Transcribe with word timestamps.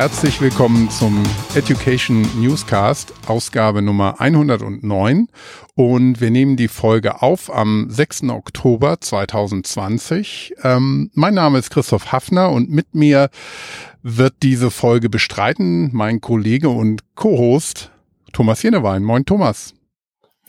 Herzlich 0.00 0.40
willkommen 0.40 0.88
zum 0.88 1.22
Education 1.54 2.22
Newscast, 2.40 3.12
Ausgabe 3.26 3.82
Nummer 3.82 4.18
109. 4.18 5.28
Und 5.74 6.20
wir 6.22 6.30
nehmen 6.30 6.56
die 6.56 6.68
Folge 6.68 7.20
auf 7.20 7.54
am 7.54 7.84
6. 7.90 8.30
Oktober 8.30 8.98
2020. 8.98 10.54
Ähm, 10.62 11.10
mein 11.12 11.34
Name 11.34 11.58
ist 11.58 11.68
Christoph 11.68 12.12
Hafner 12.12 12.50
und 12.50 12.70
mit 12.70 12.94
mir 12.94 13.28
wird 14.02 14.36
diese 14.42 14.70
Folge 14.70 15.10
bestreiten 15.10 15.90
mein 15.92 16.22
Kollege 16.22 16.70
und 16.70 17.02
Co-Host 17.14 17.90
Thomas 18.32 18.62
Jenewein. 18.62 19.02
Moin 19.02 19.26
Thomas. 19.26 19.74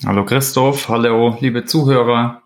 Hallo 0.05 0.23
Christoph, 0.23 0.87
hallo 0.87 1.35
liebe 1.41 1.65
Zuhörer. 1.65 2.41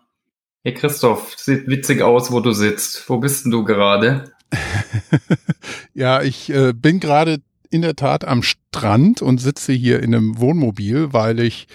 Hey 0.64 0.74
Christoph, 0.74 1.36
sieht 1.36 1.68
witzig 1.68 2.02
aus, 2.02 2.32
wo 2.32 2.40
du 2.40 2.50
sitzt. 2.50 3.08
Wo 3.08 3.18
bist 3.18 3.44
denn 3.44 3.52
du 3.52 3.62
gerade? 3.62 4.32
ja, 5.94 6.22
ich 6.22 6.50
äh, 6.50 6.72
bin 6.72 7.00
gerade 7.00 7.40
in 7.70 7.82
der 7.82 7.96
Tat 7.96 8.24
am 8.24 8.42
Strand 8.42 9.22
und 9.22 9.38
sitze 9.38 9.72
hier 9.72 10.02
in 10.02 10.14
einem 10.14 10.38
Wohnmobil, 10.38 11.12
weil 11.12 11.40
ich 11.40 11.66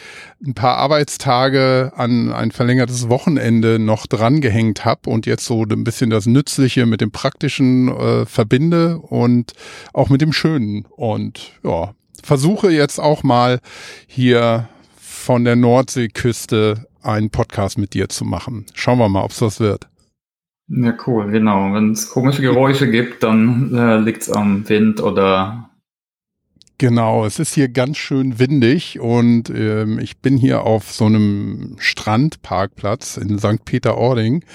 ein 0.43 0.53
paar 0.53 0.77
Arbeitstage 0.77 1.91
an 1.95 2.31
ein 2.31 2.51
verlängertes 2.51 3.09
Wochenende 3.09 3.79
noch 3.79 4.07
dran 4.07 4.41
gehängt 4.41 4.85
habe 4.85 5.09
und 5.09 5.25
jetzt 5.25 5.45
so 5.45 5.63
ein 5.63 5.83
bisschen 5.83 6.09
das 6.09 6.25
Nützliche 6.25 6.85
mit 6.85 7.01
dem 7.01 7.11
Praktischen 7.11 7.89
äh, 7.89 8.25
verbinde 8.25 8.99
und 8.99 9.53
auch 9.93 10.09
mit 10.09 10.21
dem 10.21 10.33
Schönen. 10.33 10.85
Und 10.95 11.51
ja, 11.63 11.93
versuche 12.23 12.71
jetzt 12.71 12.99
auch 12.99 13.23
mal 13.23 13.59
hier 14.07 14.69
von 14.99 15.43
der 15.43 15.55
Nordseeküste 15.55 16.87
einen 17.01 17.29
Podcast 17.29 17.77
mit 17.77 17.93
dir 17.93 18.09
zu 18.09 18.25
machen. 18.25 18.65
Schauen 18.73 18.99
wir 18.99 19.09
mal, 19.09 19.23
ob 19.23 19.31
es 19.31 19.39
das 19.39 19.59
wird. 19.59 19.90
Ja, 20.73 20.93
cool, 21.05 21.31
genau. 21.31 21.73
Wenn 21.73 21.91
es 21.91 22.09
komische 22.09 22.41
Geräusche 22.41 22.89
gibt, 22.89 23.23
dann 23.23 23.73
äh, 23.75 23.97
liegt 23.97 24.21
es 24.21 24.31
am 24.31 24.67
Wind 24.69 25.01
oder. 25.01 25.69
Genau, 26.77 27.25
es 27.25 27.39
ist 27.39 27.53
hier 27.53 27.67
ganz 27.67 27.97
schön 27.97 28.39
windig 28.39 28.99
und 28.99 29.51
ähm, 29.51 29.99
ich 29.99 30.19
bin 30.19 30.37
hier 30.37 30.63
auf 30.63 30.91
so 30.91 31.05
einem 31.05 31.75
Strandparkplatz 31.77 33.17
in 33.17 33.37
St. 33.37 33.65
Peter-Ording 33.65 34.45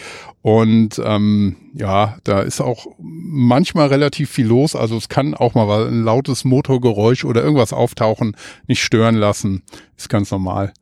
und 0.42 1.00
ähm, 1.04 1.56
ja, 1.74 2.16
da 2.24 2.40
ist 2.40 2.60
auch 2.60 2.86
manchmal 2.98 3.88
relativ 3.88 4.30
viel 4.30 4.46
los. 4.46 4.74
Also 4.74 4.96
es 4.96 5.08
kann 5.08 5.34
auch 5.34 5.54
mal 5.54 5.86
ein 5.86 6.02
lautes 6.02 6.44
Motorgeräusch 6.44 7.24
oder 7.24 7.42
irgendwas 7.42 7.72
auftauchen, 7.72 8.36
nicht 8.66 8.82
stören 8.82 9.16
lassen. 9.16 9.62
Ist 9.96 10.08
ganz 10.08 10.30
normal. 10.30 10.72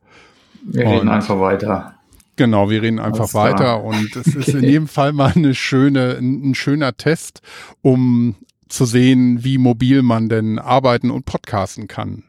Wir 0.63 0.87
reden 0.87 1.09
einfach 1.09 1.39
weiter. 1.39 1.94
Genau, 2.37 2.69
wir 2.69 2.81
reden 2.81 2.99
einfach 2.99 3.33
weiter 3.33 3.83
und 3.83 4.15
es 4.15 4.27
ist 4.27 4.49
in 4.49 4.63
jedem 4.63 4.87
Fall 4.87 5.13
mal 5.13 5.31
eine 5.35 5.55
schöne, 5.55 6.17
ein, 6.17 6.49
ein, 6.49 6.55
schöner 6.55 6.97
Test, 6.97 7.41
um 7.81 8.35
zu 8.67 8.85
sehen, 8.85 9.43
wie 9.43 9.57
mobil 9.57 10.01
man 10.01 10.27
denn 10.27 10.59
arbeiten 10.59 11.11
und 11.11 11.25
podcasten 11.25 11.87
kann. 11.87 12.23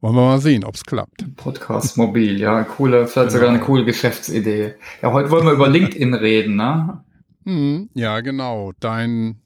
Wollen 0.00 0.14
wir 0.16 0.22
mal 0.22 0.40
sehen, 0.40 0.64
ob 0.64 0.74
es 0.74 0.84
klappt. 0.84 1.24
Podcast 1.36 1.96
mobil, 1.96 2.38
ja, 2.38 2.64
coole, 2.64 3.06
vielleicht 3.06 3.30
sogar 3.30 3.48
eine 3.48 3.60
coole 3.60 3.84
Geschäftsidee. 3.84 4.74
Ja, 5.02 5.12
heute 5.12 5.30
wollen 5.30 5.46
wir 5.46 5.52
über 5.52 5.68
LinkedIn 5.68 6.14
reden, 6.14 6.56
ne? 6.56 7.02
Hm, 7.44 7.88
ja, 7.94 8.20
genau. 8.20 8.72
Dein, 8.80 9.36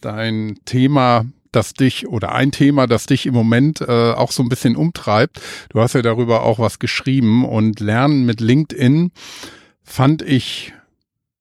dein 0.00 0.58
Thema 0.64 1.26
das 1.56 1.72
dich 1.72 2.06
oder 2.06 2.32
ein 2.32 2.52
Thema, 2.52 2.86
das 2.86 3.06
dich 3.06 3.26
im 3.26 3.34
Moment 3.34 3.80
äh, 3.80 4.12
auch 4.12 4.30
so 4.30 4.42
ein 4.42 4.48
bisschen 4.48 4.76
umtreibt. 4.76 5.40
Du 5.70 5.80
hast 5.80 5.94
ja 5.94 6.02
darüber 6.02 6.42
auch 6.42 6.58
was 6.58 6.78
geschrieben 6.78 7.44
und 7.44 7.80
Lernen 7.80 8.26
mit 8.26 8.40
LinkedIn 8.40 9.10
fand 9.82 10.22
ich 10.22 10.74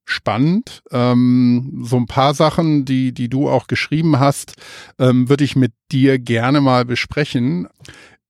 spannend. 0.06 0.84
Ähm, 0.92 1.82
so 1.84 1.98
ein 1.98 2.06
paar 2.06 2.34
Sachen, 2.34 2.86
die, 2.86 3.12
die 3.12 3.28
du 3.28 3.50
auch 3.50 3.68
geschrieben 3.68 4.20
hast, 4.20 4.54
ähm, 5.00 5.30
würde 5.30 5.44
ich 5.44 5.56
mit 5.56 5.74
dir 5.92 6.20
gerne 6.20 6.62
mal 6.62 6.86
besprechen. 6.86 7.68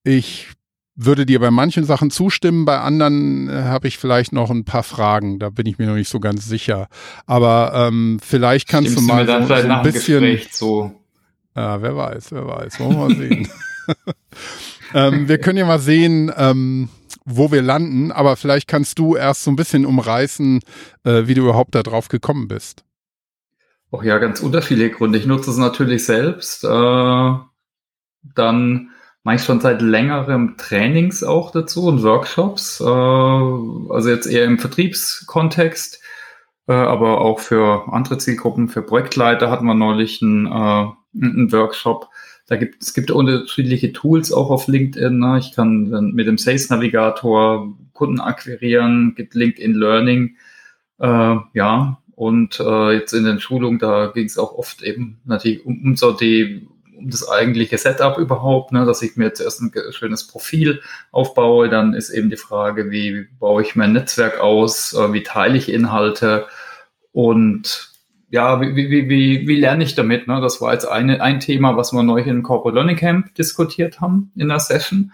Ich 0.04 0.48
würde 0.96 1.26
dir 1.26 1.40
bei 1.40 1.52
manchen 1.52 1.84
Sachen 1.84 2.10
zustimmen, 2.10 2.64
bei 2.64 2.80
anderen 2.80 3.50
äh, 3.50 3.64
habe 3.64 3.90
ich 3.90 3.98
vielleicht 3.98 4.32
noch 4.32 4.50
ein 4.50 4.64
paar 4.64 4.84
Fragen. 4.84 5.40
Da 5.40 5.50
bin 5.50 5.66
ich 5.66 5.78
mir 5.78 5.88
noch 5.88 5.96
nicht 5.96 6.10
so 6.10 6.22
ganz 6.22 6.46
sicher. 6.46 6.88
Aber 7.26 7.74
ähm, 7.76 8.20
vielleicht 8.24 8.70
kannst 8.70 8.94
Stimmst 8.94 9.10
du 9.10 9.14
mal 9.14 9.28
so, 9.28 9.46
so 9.48 9.54
ein 9.54 9.82
bisschen. 9.84 10.40
So 10.50 11.05
ja, 11.56 11.82
wer 11.82 11.96
weiß, 11.96 12.32
wer 12.32 12.48
weiß. 12.48 12.80
Wollen 12.80 12.92
wir 12.92 13.08
mal 13.08 13.16
sehen. 13.16 13.48
ähm, 14.94 15.28
wir 15.28 15.38
können 15.38 15.58
ja 15.58 15.66
mal 15.66 15.80
sehen, 15.80 16.32
ähm, 16.36 16.90
wo 17.26 17.52
wir 17.52 17.62
landen, 17.62 18.12
aber 18.12 18.36
vielleicht 18.36 18.68
kannst 18.68 19.00
du 19.00 19.16
erst 19.16 19.44
so 19.44 19.52
ein 19.52 19.56
bisschen 19.56 19.86
umreißen, 19.86 20.60
äh, 21.04 21.24
wie 21.26 21.34
du 21.34 21.42
überhaupt 21.42 21.76
da 21.76 21.84
drauf 21.84 22.08
gekommen 22.08 22.48
bist. 22.48 22.84
Ach 23.92 24.04
ja, 24.04 24.18
ganz 24.18 24.42
unterschiedliche 24.42 24.92
Gründe. 24.92 25.18
Ich 25.18 25.26
nutze 25.26 25.52
es 25.52 25.58
natürlich 25.58 26.06
selbst. 26.06 26.64
Äh, 26.64 27.34
dann 28.36 28.90
mache 29.24 29.36
ich 29.36 29.44
schon 29.44 29.60
seit 29.60 29.82
längerem 29.82 30.56
Trainings 30.58 31.24
auch 31.24 31.52
dazu 31.52 31.88
und 31.88 32.04
Workshops. 32.04 32.80
Äh, 32.82 32.84
also 32.84 34.10
jetzt 34.10 34.28
eher 34.28 34.46
im 34.46 34.60
Vertriebskontext, 34.60 36.02
äh, 36.68 36.74
aber 36.74 37.22
auch 37.22 37.40
für 37.40 37.92
andere 37.92 38.18
Zielgruppen, 38.18 38.70
für 38.70 38.82
Projektleiter 38.82 39.50
hatten 39.50 39.66
wir 39.66 39.74
neulich 39.74 40.22
ein 40.22 40.46
äh, 40.48 40.86
einen 41.20 41.52
Workshop. 41.52 42.10
Da 42.48 42.58
gibt 42.58 42.84
es 42.84 42.94
gibt 42.94 43.10
unterschiedliche 43.10 43.92
Tools 43.92 44.32
auch 44.32 44.50
auf 44.50 44.68
LinkedIn. 44.68 45.18
Ne? 45.18 45.40
Ich 45.40 45.54
kann 45.54 45.90
dann 45.90 46.12
mit 46.12 46.28
dem 46.28 46.38
Sales 46.38 46.70
Navigator 46.70 47.76
Kunden 47.94 48.20
akquirieren, 48.20 49.16
gibt 49.16 49.34
LinkedIn 49.34 49.74
Learning. 49.74 50.36
Äh, 51.00 51.36
ja, 51.54 51.98
und 52.16 52.60
äh, 52.60 52.94
jetzt 52.94 53.14
in 53.14 53.26
den 53.26 53.40
Schulungen, 53.40 53.80
da 53.80 54.08
ging 54.08 54.26
es 54.26 54.38
auch 54.38 54.54
oft 54.54 54.84
eben 54.84 55.20
natürlich 55.26 55.66
um, 55.66 55.82
um 55.84 55.96
so 55.98 56.12
die 56.12 56.68
um 56.98 57.10
das 57.10 57.28
eigentliche 57.28 57.78
Setup 57.78 58.18
überhaupt, 58.18 58.72
ne, 58.72 58.86
dass 58.86 59.02
ich 59.02 59.18
mir 59.18 59.34
zuerst 59.34 59.62
ein 59.62 59.72
schönes 59.92 60.28
Profil 60.28 60.82
aufbaue. 61.12 61.68
Dann 61.68 61.94
ist 61.94 62.10
eben 62.10 62.30
die 62.30 62.38
Frage, 62.38 62.90
wie 62.90 63.28
baue 63.40 63.64
ich 63.64 63.76
mein 63.76 63.92
Netzwerk 63.92 64.40
aus, 64.40 64.94
äh, 64.94 65.12
wie 65.12 65.24
teile 65.24 65.58
ich 65.58 65.70
Inhalte 65.70 66.46
und 67.12 67.95
ja, 68.30 68.60
wie, 68.62 68.76
wie, 68.76 69.10
wie, 69.10 69.48
wie 69.48 69.56
lerne 69.56 69.84
ich 69.84 69.96
damit? 69.96 70.28
Ne? 70.28 70.42
Das 70.42 70.62
war 70.62 70.74
jetzt 70.74 70.86
eine, 70.86 71.22
ein 71.22 71.40
Thema, 71.40 71.78
was 71.78 71.94
wir 71.94 72.04
neu 72.04 72.22
in 72.22 72.44
Corporate 72.44 72.76
Learning 72.76 72.98
Camp 72.98 73.34
diskutiert 73.36 74.02
haben 74.02 74.32
in 74.36 74.50
der 74.50 74.60
Session. 74.60 75.12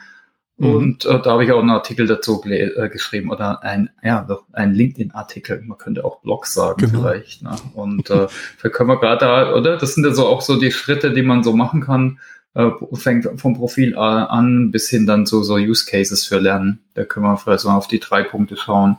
Mhm. 0.57 0.75
Und 0.75 1.05
äh, 1.05 1.19
da 1.21 1.31
habe 1.31 1.43
ich 1.43 1.51
auch 1.51 1.59
einen 1.59 1.71
Artikel 1.71 2.07
dazu 2.07 2.41
äh, 2.45 2.89
geschrieben 2.89 3.31
oder 3.31 3.63
ein, 3.63 3.89
ja, 4.03 4.27
ein 4.53 4.73
LinkedIn-Artikel. 4.73 5.61
Man 5.65 5.77
könnte 5.77 6.05
auch 6.05 6.21
Blog 6.21 6.45
sagen 6.45 6.85
genau. 6.85 7.01
vielleicht. 7.01 7.41
Ne? 7.41 7.55
Und 7.73 8.09
äh, 8.09 8.27
da 8.61 8.69
können 8.69 8.89
wir 8.89 8.99
gerade 8.99 9.25
da, 9.25 9.53
oder? 9.53 9.77
Das 9.77 9.95
sind 9.95 10.05
ja 10.05 10.13
so 10.13 10.27
auch 10.27 10.41
so 10.41 10.59
die 10.59 10.71
Schritte, 10.71 11.11
die 11.13 11.23
man 11.23 11.43
so 11.43 11.53
machen 11.53 11.81
kann. 11.81 12.19
Äh, 12.53 12.69
fängt 12.93 13.27
vom 13.39 13.55
Profil 13.55 13.97
an 13.97 14.71
bis 14.71 14.89
hin 14.89 15.07
dann 15.07 15.25
zu 15.25 15.41
so 15.41 15.55
Use 15.55 15.85
Cases 15.85 16.25
für 16.25 16.39
Lernen. 16.39 16.79
Da 16.93 17.05
können 17.05 17.25
wir 17.25 17.37
vielleicht 17.37 17.65
mal 17.65 17.75
auf 17.75 17.87
die 17.87 17.99
drei 17.99 18.23
Punkte 18.23 18.57
schauen. 18.57 18.97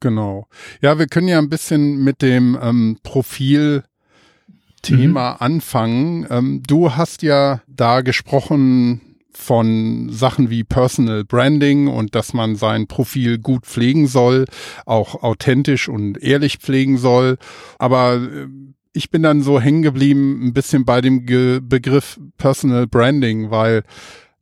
Genau. 0.00 0.46
Ja, 0.80 0.98
wir 0.98 1.06
können 1.06 1.28
ja 1.28 1.38
ein 1.38 1.48
bisschen 1.48 2.04
mit 2.04 2.22
dem 2.22 2.58
ähm, 2.60 2.98
Profil 3.02 3.82
Thema 4.82 5.32
mhm. 5.32 5.36
anfangen. 5.40 6.26
Ähm, 6.30 6.62
du 6.66 6.92
hast 6.94 7.22
ja 7.22 7.60
da 7.66 8.02
gesprochen 8.02 9.00
von 9.32 10.08
Sachen 10.10 10.48
wie 10.48 10.64
Personal 10.64 11.24
Branding 11.24 11.88
und 11.88 12.14
dass 12.14 12.32
man 12.32 12.56
sein 12.56 12.86
Profil 12.86 13.38
gut 13.38 13.66
pflegen 13.66 14.06
soll, 14.06 14.46
auch 14.86 15.22
authentisch 15.22 15.88
und 15.88 16.22
ehrlich 16.22 16.58
pflegen 16.58 16.98
soll. 16.98 17.36
Aber 17.78 18.14
äh, 18.14 18.46
ich 18.92 19.10
bin 19.10 19.22
dann 19.22 19.42
so 19.42 19.60
hängen 19.60 19.82
geblieben 19.82 20.46
ein 20.46 20.52
bisschen 20.54 20.84
bei 20.84 21.00
dem 21.00 21.26
Ge 21.26 21.60
Begriff 21.62 22.18
Personal 22.38 22.86
Branding, 22.86 23.50
weil 23.50 23.82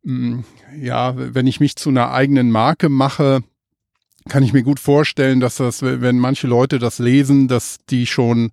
mh, 0.05 0.37
mm, 0.37 0.44
ja, 0.81 1.14
wenn 1.17 1.46
ich 1.46 1.61
mich 1.61 1.76
zu 1.76 1.90
einer 1.90 2.12
eigenen 2.12 2.50
Marke 2.50 2.88
mache, 2.88 3.43
kann 4.29 4.43
ich 4.43 4.53
mir 4.53 4.62
gut 4.62 4.81
vorstellen, 4.81 5.41
dass 5.41 5.56
das, 5.56 5.82
wenn 5.82 6.19
manche 6.19 6.47
Leute 6.47 6.79
das 6.79 6.99
lesen, 6.99 7.49
dass 7.49 7.79
die 7.91 8.06
schon 8.06 8.53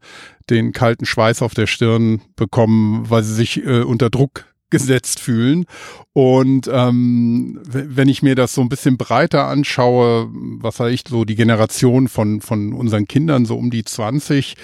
den 0.49 0.73
kalten 0.73 1.05
Schweiß 1.05 1.41
auf 1.41 1.53
der 1.53 1.67
Stirn 1.67 2.21
bekommen, 2.35 3.09
weil 3.09 3.23
sie 3.23 3.33
sich 3.33 3.65
äh, 3.65 3.81
unter 3.81 4.09
Druck 4.09 4.45
gesetzt 4.69 5.19
fühlen. 5.19 5.65
Und 6.13 6.69
ähm, 6.71 7.59
wenn 7.63 8.09
ich 8.09 8.23
mir 8.23 8.35
das 8.35 8.53
so 8.53 8.61
ein 8.61 8.69
bisschen 8.69 8.97
breiter 8.97 9.47
anschaue, 9.47 10.29
was 10.31 10.77
sage 10.77 10.93
ich, 10.93 11.03
so 11.07 11.25
die 11.25 11.35
Generation 11.35 12.07
von, 12.07 12.41
von 12.41 12.73
unseren 12.73 13.07
Kindern, 13.07 13.45
so 13.45 13.57
um 13.57 13.69
die 13.69 13.83
20, 13.83 14.55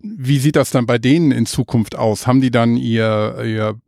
wie 0.00 0.38
sieht 0.38 0.56
das 0.56 0.70
dann 0.70 0.86
bei 0.86 0.98
denen 0.98 1.32
in 1.32 1.46
Zukunft 1.46 1.96
aus? 1.96 2.26
Haben 2.26 2.40
die 2.40 2.50
dann 2.50 2.76
ihr, 2.76 3.38
ihr 3.44 3.80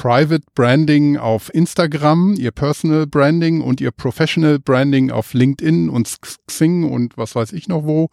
Private 0.00 0.46
Branding 0.54 1.18
auf 1.18 1.52
Instagram, 1.52 2.34
ihr 2.38 2.52
Personal 2.52 3.06
Branding 3.06 3.60
und 3.60 3.82
ihr 3.82 3.90
Professional 3.90 4.58
Branding 4.58 5.10
auf 5.10 5.34
LinkedIn 5.34 5.90
und 5.90 6.10
Xing 6.46 6.90
und 6.90 7.18
was 7.18 7.34
weiß 7.34 7.52
ich 7.52 7.68
noch 7.68 7.84
wo. 7.84 8.08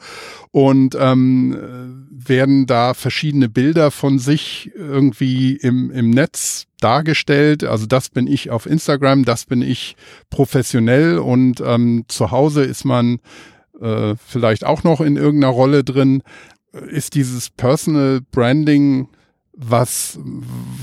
Und 0.52 0.98
ähm, 1.00 2.06
werden 2.12 2.66
da 2.66 2.94
verschiedene 2.94 3.48
Bilder 3.48 3.90
von 3.90 4.20
sich 4.20 4.70
irgendwie 4.76 5.56
im, 5.56 5.90
im 5.92 6.10
Netz 6.10 6.66
dargestellt. 6.82 7.64
Also 7.64 7.86
das 7.86 8.10
bin 8.10 8.28
ich 8.28 8.50
auf 8.50 8.66
Instagram, 8.66 9.24
das 9.24 9.46
bin 9.46 9.62
ich 9.62 9.96
professionell 10.30 11.20
und 11.20 11.62
ähm, 11.66 12.04
zu 12.10 12.32
Hause 12.32 12.66
ist 12.66 12.84
man 12.84 13.20
äh, 13.80 14.16
vielleicht 14.18 14.66
auch 14.66 14.84
noch 14.84 15.00
in 15.00 15.16
irgendeiner 15.16 15.54
Rolle 15.54 15.86
drin. 15.86 16.22
Ist 16.90 17.16
dieses 17.16 17.50
Personal 17.50 18.20
Branding 18.30 19.08
was, 19.58 20.20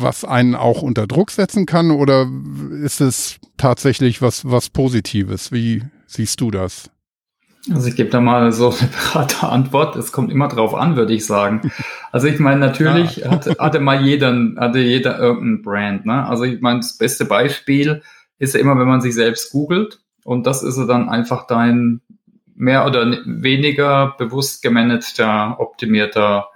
was 0.04 0.24
einen 0.24 0.54
auch 0.54 0.82
unter 0.82 1.08
Druck 1.08 1.32
setzen 1.32 1.66
kann 1.66 1.90
oder 1.90 2.28
ist 2.82 3.00
es 3.00 3.40
tatsächlich 3.56 4.22
was, 4.22 4.48
was 4.48 4.70
Positives? 4.70 5.50
Wie 5.50 5.82
siehst 6.06 6.40
du 6.40 6.52
das? 6.52 6.90
Also 7.72 7.88
ich 7.88 7.96
gebe 7.96 8.10
da 8.10 8.20
mal 8.20 8.52
so 8.52 8.68
eine 8.78 8.90
breite 9.12 9.48
Antwort. 9.48 9.96
Es 9.96 10.12
kommt 10.12 10.30
immer 10.30 10.48
drauf 10.48 10.74
an, 10.74 10.96
würde 10.96 11.14
ich 11.14 11.24
sagen. 11.24 11.72
Also 12.12 12.26
ich 12.26 12.38
meine, 12.38 12.60
natürlich 12.60 13.16
ja. 13.16 13.30
hatte, 13.30 13.56
hatte 13.58 13.80
mal 13.80 14.04
jeder, 14.04 14.36
hatte 14.58 14.80
jeder 14.80 15.18
irgendein 15.18 15.62
Brand. 15.62 16.06
Ne? 16.06 16.26
Also 16.26 16.44
ich 16.44 16.60
meine, 16.60 16.80
das 16.80 16.98
beste 16.98 17.24
Beispiel 17.24 18.02
ist 18.38 18.54
ja 18.54 18.60
immer, 18.60 18.78
wenn 18.78 18.88
man 18.88 19.00
sich 19.00 19.14
selbst 19.14 19.50
googelt 19.50 20.00
und 20.24 20.46
das 20.46 20.62
ist 20.62 20.76
ja 20.76 20.84
dann 20.84 21.08
einfach 21.08 21.46
dein 21.46 22.02
mehr 22.54 22.86
oder 22.86 23.06
weniger 23.24 24.14
bewusst 24.18 24.62
gemanagter, 24.62 25.58
optimierter 25.58 26.48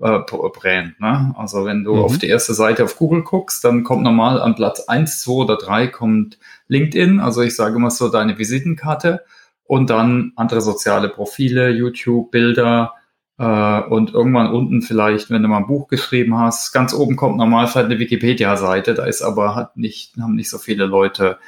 äh, 0.00 0.18
Brand. 0.18 1.00
Ne? 1.00 1.34
Also 1.36 1.64
wenn 1.64 1.84
du 1.84 1.94
mhm. 1.94 2.02
auf 2.02 2.18
die 2.18 2.28
erste 2.28 2.54
Seite 2.54 2.84
auf 2.84 2.96
Google 2.96 3.22
guckst, 3.22 3.64
dann 3.64 3.84
kommt 3.84 4.02
normal 4.02 4.40
an 4.40 4.54
Platz 4.54 4.80
eins, 4.88 5.20
zwei 5.20 5.44
oder 5.44 5.56
drei 5.56 5.86
kommt 5.86 6.38
LinkedIn. 6.68 7.20
Also 7.20 7.42
ich 7.42 7.56
sage 7.56 7.76
immer 7.76 7.90
so 7.90 8.08
deine 8.08 8.38
Visitenkarte 8.38 9.24
und 9.64 9.90
dann 9.90 10.32
andere 10.36 10.60
soziale 10.60 11.08
Profile, 11.08 11.70
YouTube, 11.70 12.30
Bilder 12.30 12.94
äh, 13.38 13.80
und 13.82 14.12
irgendwann 14.12 14.52
unten 14.52 14.82
vielleicht, 14.82 15.30
wenn 15.30 15.42
du 15.42 15.48
mal 15.48 15.58
ein 15.58 15.66
Buch 15.66 15.88
geschrieben 15.88 16.38
hast, 16.38 16.72
ganz 16.72 16.94
oben 16.94 17.16
kommt 17.16 17.36
normal 17.36 17.66
vielleicht 17.66 17.86
eine 17.86 17.98
Wikipedia-Seite, 17.98 18.94
da 18.94 19.04
ist 19.04 19.22
aber 19.22 19.54
hat 19.54 19.76
nicht, 19.76 20.16
haben 20.20 20.34
nicht 20.34 20.50
so 20.50 20.58
viele 20.58 20.86
Leute 20.86 21.38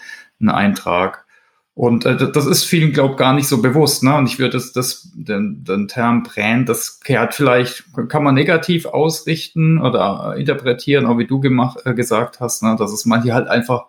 einen 0.41 0.51
Eintrag. 0.51 1.24
Und 1.75 2.07
äh, 2.07 2.31
das 2.31 2.47
ist 2.47 2.65
vielen, 2.65 2.93
glaube 2.93 3.17
gar 3.17 3.35
nicht 3.35 3.49
so 3.49 3.61
bewusst. 3.61 4.05
Ne? 4.05 4.15
Und 4.15 4.27
ich 4.27 4.39
würde 4.39 4.53
das, 4.53 4.73
das 4.73 5.11
den, 5.15 5.65
den 5.65 5.89
Term 5.89 6.23
Brand, 6.23 6.69
das 6.69 7.01
kehrt 7.01 7.35
vielleicht, 7.35 7.85
kann 8.09 8.23
man 8.23 8.35
negativ 8.35 8.87
ausrichten 8.87 9.81
oder 9.81 10.37
interpretieren, 10.37 11.07
auch 11.07 11.19
wie 11.19 11.27
du 11.27 11.41
gemacht, 11.41 11.81
äh, 11.85 11.95
gesagt 11.95 12.39
hast, 12.39 12.63
ne? 12.63 12.77
dass 12.79 12.93
es 12.93 13.07
manche 13.07 13.35
halt 13.35 13.49
einfach 13.49 13.87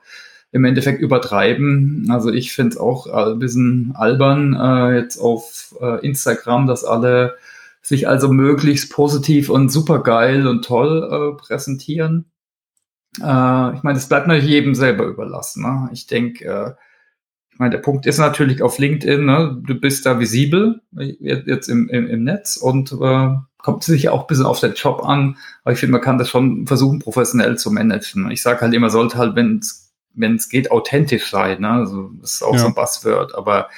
im 0.51 0.65
Endeffekt 0.65 1.01
übertreiben. 1.01 2.07
Also 2.09 2.31
ich 2.31 2.53
finde 2.53 2.71
es 2.71 2.77
auch 2.77 3.07
ein 3.07 3.39
bisschen 3.39 3.93
albern 3.95 4.55
äh, 4.55 4.95
jetzt 4.97 5.17
auf 5.19 5.75
äh, 5.79 6.03
Instagram, 6.03 6.65
dass 6.65 6.85
alle 6.85 7.35
sich 7.83 8.07
also 8.07 8.29
möglichst 8.29 8.91
positiv 8.91 9.49
und 9.49 9.69
supergeil 9.69 10.47
und 10.47 10.65
toll 10.65 11.03
äh, 11.03 11.39
präsentieren. 11.39 12.25
Äh, 13.19 13.75
ich 13.75 13.83
meine, 13.83 13.93
das 13.93 14.09
bleibt 14.09 14.25
natürlich 14.25 14.49
jedem 14.49 14.73
selber 14.73 15.03
überlassen. 15.03 15.61
Ne? 15.61 15.89
Ich 15.93 16.07
denke, 16.07 16.45
äh, 16.45 16.84
ich 17.55 17.59
meine, 17.59 17.71
der 17.71 17.81
Punkt 17.81 18.05
ist 18.05 18.17
natürlich 18.17 18.61
auf 18.61 18.79
LinkedIn, 18.79 19.23
ne? 19.23 19.57
du 19.65 19.75
bist 19.75 20.05
da 20.05 20.19
visibel 20.19 20.81
jetzt 20.91 21.69
im, 21.69 21.87
im, 21.87 22.05
im 22.05 22.25
Netz 22.25 22.57
und 22.57 22.91
äh, 22.91 23.29
kommt 23.59 23.85
sicher 23.85 24.11
auch 24.11 24.23
ein 24.23 24.27
bisschen 24.27 24.45
auf 24.45 24.59
den 24.59 24.73
Job 24.73 25.05
an, 25.05 25.37
aber 25.63 25.71
ich 25.71 25.79
finde, 25.79 25.93
man 25.93 26.01
kann 26.01 26.17
das 26.17 26.27
schon 26.27 26.67
versuchen, 26.67 26.99
professionell 26.99 27.57
zu 27.57 27.71
managen. 27.71 28.29
Ich 28.29 28.41
sage 28.41 28.59
halt 28.59 28.73
immer, 28.73 28.89
sollte 28.89 29.17
halt, 29.17 29.37
wenn 29.37 29.61
es 29.61 30.49
geht, 30.49 30.69
authentisch 30.69 31.31
sein. 31.31 31.61
Ne? 31.61 31.69
Also, 31.69 32.11
das 32.19 32.33
ist 32.33 32.43
auch 32.43 32.55
ja. 32.55 32.59
so 32.59 32.67
ein 32.67 32.75
Buzzword, 32.75 33.35
aber 33.35 33.69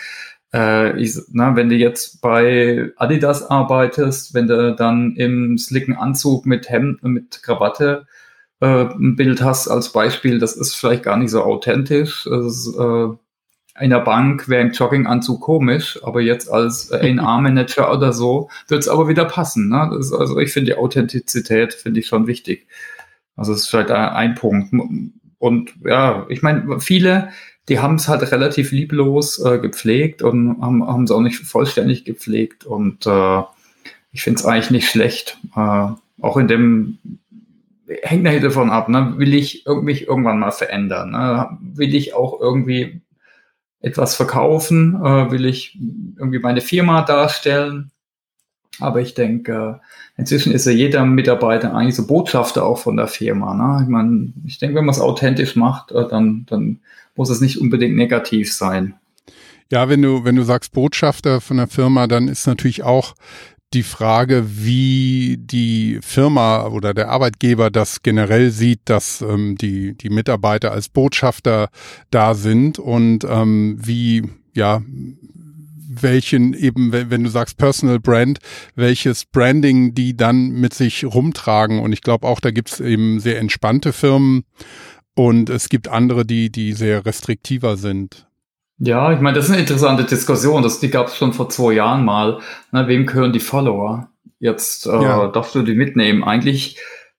äh, 0.55 0.99
ich, 0.99 1.15
na, 1.29 1.55
wenn 1.55 1.69
du 1.69 1.75
jetzt 1.75 2.19
bei 2.19 2.89
Adidas 2.97 3.43
arbeitest, 3.43 4.33
wenn 4.33 4.47
du 4.47 4.73
dann 4.73 5.15
im 5.17 5.59
slicken 5.59 5.95
Anzug 5.95 6.47
mit 6.47 6.67
Hemd, 6.67 7.03
mit 7.03 7.43
Krawatte 7.43 8.07
äh, 8.59 8.85
ein 8.85 9.15
Bild 9.15 9.43
hast 9.43 9.67
als 9.67 9.91
Beispiel, 9.91 10.39
das 10.39 10.55
ist 10.55 10.73
vielleicht 10.73 11.03
gar 11.03 11.17
nicht 11.17 11.29
so 11.29 11.43
authentisch. 11.43 12.27
Das 12.27 12.73
äh, 12.75 13.09
in 13.79 13.89
der 13.89 13.99
Bank 13.99 14.49
wäre 14.49 14.61
ein 14.61 14.71
Jogginganzug 14.71 15.41
komisch, 15.41 15.99
aber 16.03 16.21
jetzt 16.21 16.51
als 16.51 16.91
A&R-Manager 16.91 17.91
oder 17.91 18.13
so 18.13 18.49
wird 18.67 18.81
es 18.81 18.87
aber 18.87 19.07
wieder 19.07 19.25
passen. 19.25 19.69
Ne? 19.69 19.95
Ist, 19.99 20.13
also 20.13 20.39
ich 20.39 20.51
finde 20.51 20.71
die 20.71 20.77
Authentizität 20.77 21.73
finde 21.73 21.99
ich 21.99 22.07
schon 22.07 22.27
wichtig. 22.27 22.67
Also 23.35 23.51
das 23.51 23.61
ist 23.61 23.67
vielleicht 23.67 23.91
ein 23.91 24.35
Punkt. 24.35 24.73
Und 25.37 25.73
ja, 25.85 26.25
ich 26.29 26.41
meine, 26.41 26.79
viele, 26.79 27.29
die 27.69 27.79
haben 27.79 27.95
es 27.95 28.07
halt 28.07 28.31
relativ 28.31 28.71
lieblos 28.71 29.39
äh, 29.43 29.59
gepflegt 29.59 30.23
und 30.23 30.59
haben 30.61 31.03
es 31.03 31.11
auch 31.11 31.21
nicht 31.21 31.37
vollständig 31.37 32.05
gepflegt. 32.05 32.65
Und 32.65 33.05
äh, 33.05 33.41
ich 34.11 34.23
finde 34.23 34.39
es 34.39 34.45
eigentlich 34.45 34.71
nicht 34.71 34.89
schlecht. 34.89 35.37
Äh, 35.55 35.89
auch 36.21 36.37
in 36.37 36.47
dem 36.47 36.97
hängt 38.01 38.23
natürlich 38.23 38.43
davon 38.43 38.69
ab, 38.69 38.89
ne? 38.89 39.13
will 39.17 39.33
ich 39.33 39.65
mich 39.81 40.07
irgendwann 40.07 40.39
mal 40.39 40.51
verändern? 40.51 41.11
Ne? 41.11 41.57
Will 41.61 41.95
ich 41.95 42.13
auch 42.13 42.39
irgendwie 42.41 43.01
etwas 43.81 44.15
verkaufen? 44.15 44.95
Äh, 44.95 45.31
will 45.31 45.45
ich 45.45 45.77
irgendwie 46.17 46.39
meine 46.39 46.61
Firma 46.61 47.01
darstellen? 47.03 47.91
Aber 48.79 49.01
ich 49.01 49.13
denke, 49.13 49.81
inzwischen 50.17 50.51
ist 50.51 50.65
ja 50.65 50.71
jeder 50.71 51.05
Mitarbeiter 51.05 51.73
eigentlich 51.73 51.95
so 51.95 52.05
Botschafter 52.05 52.63
auch 52.63 52.77
von 52.77 52.97
der 52.97 53.07
Firma. 53.07 53.53
Ne? 53.53 53.83
Ich 53.83 53.89
meine, 53.89 54.33
ich 54.45 54.59
denke, 54.59 54.75
wenn 54.75 54.85
man 54.85 54.93
es 54.93 55.01
authentisch 55.01 55.55
macht, 55.55 55.91
äh, 55.91 56.07
dann, 56.07 56.45
dann 56.47 56.79
muss 57.15 57.29
es 57.29 57.41
nicht 57.41 57.59
unbedingt 57.59 57.95
negativ 57.95 58.53
sein. 58.53 58.93
Ja, 59.71 59.89
wenn 59.89 60.01
du, 60.01 60.23
wenn 60.23 60.35
du 60.35 60.43
sagst 60.43 60.71
Botschafter 60.71 61.41
von 61.41 61.57
der 61.57 61.67
Firma, 61.67 62.07
dann 62.07 62.27
ist 62.27 62.47
natürlich 62.47 62.83
auch 62.83 63.15
die 63.73 63.83
Frage, 63.83 64.45
wie 64.47 65.37
die 65.37 65.99
Firma 66.01 66.67
oder 66.67 66.93
der 66.93 67.09
Arbeitgeber 67.09 67.69
das 67.69 68.01
generell 68.01 68.51
sieht, 68.51 68.81
dass 68.85 69.21
ähm, 69.21 69.57
die, 69.57 69.97
die 69.97 70.09
Mitarbeiter 70.09 70.71
als 70.71 70.89
Botschafter 70.89 71.69
da 72.09 72.33
sind 72.33 72.79
und 72.79 73.25
ähm, 73.25 73.77
wie, 73.79 74.29
ja, 74.53 74.81
welchen 76.01 76.53
eben, 76.53 76.91
wenn 76.91 77.23
du 77.23 77.29
sagst 77.29 77.57
Personal 77.57 77.99
Brand, 77.99 78.39
welches 78.75 79.25
Branding 79.25 79.93
die 79.93 80.15
dann 80.15 80.49
mit 80.51 80.73
sich 80.73 81.03
rumtragen. 81.05 81.79
Und 81.79 81.91
ich 81.91 82.01
glaube 82.01 82.27
auch, 82.27 82.39
da 82.39 82.51
gibt 82.51 82.71
es 82.71 82.79
eben 82.79 83.19
sehr 83.19 83.39
entspannte 83.39 83.93
Firmen 83.93 84.43
und 85.15 85.49
es 85.49 85.69
gibt 85.69 85.87
andere, 85.87 86.25
die, 86.25 86.51
die 86.51 86.73
sehr 86.73 87.05
restriktiver 87.05 87.77
sind. 87.77 88.26
Ja, 88.79 89.11
ich 89.11 89.19
meine, 89.19 89.35
das 89.35 89.45
ist 89.45 89.51
eine 89.51 89.61
interessante 89.61 90.03
Diskussion. 90.03 90.61
Das, 90.61 90.79
die 90.79 90.89
gab 90.89 91.07
es 91.07 91.17
schon 91.17 91.33
vor 91.33 91.49
zwei 91.49 91.73
Jahren 91.73 92.05
mal. 92.05 92.39
Na, 92.71 92.87
wem 92.87 93.05
gehören 93.05 93.33
die 93.33 93.39
Follower? 93.39 94.09
Jetzt 94.39 94.85
äh, 94.85 94.91
ja. 94.91 95.27
darfst 95.27 95.55
du 95.55 95.63
die 95.63 95.73
mitnehmen. 95.73 96.23
Eigentlich 96.23 96.77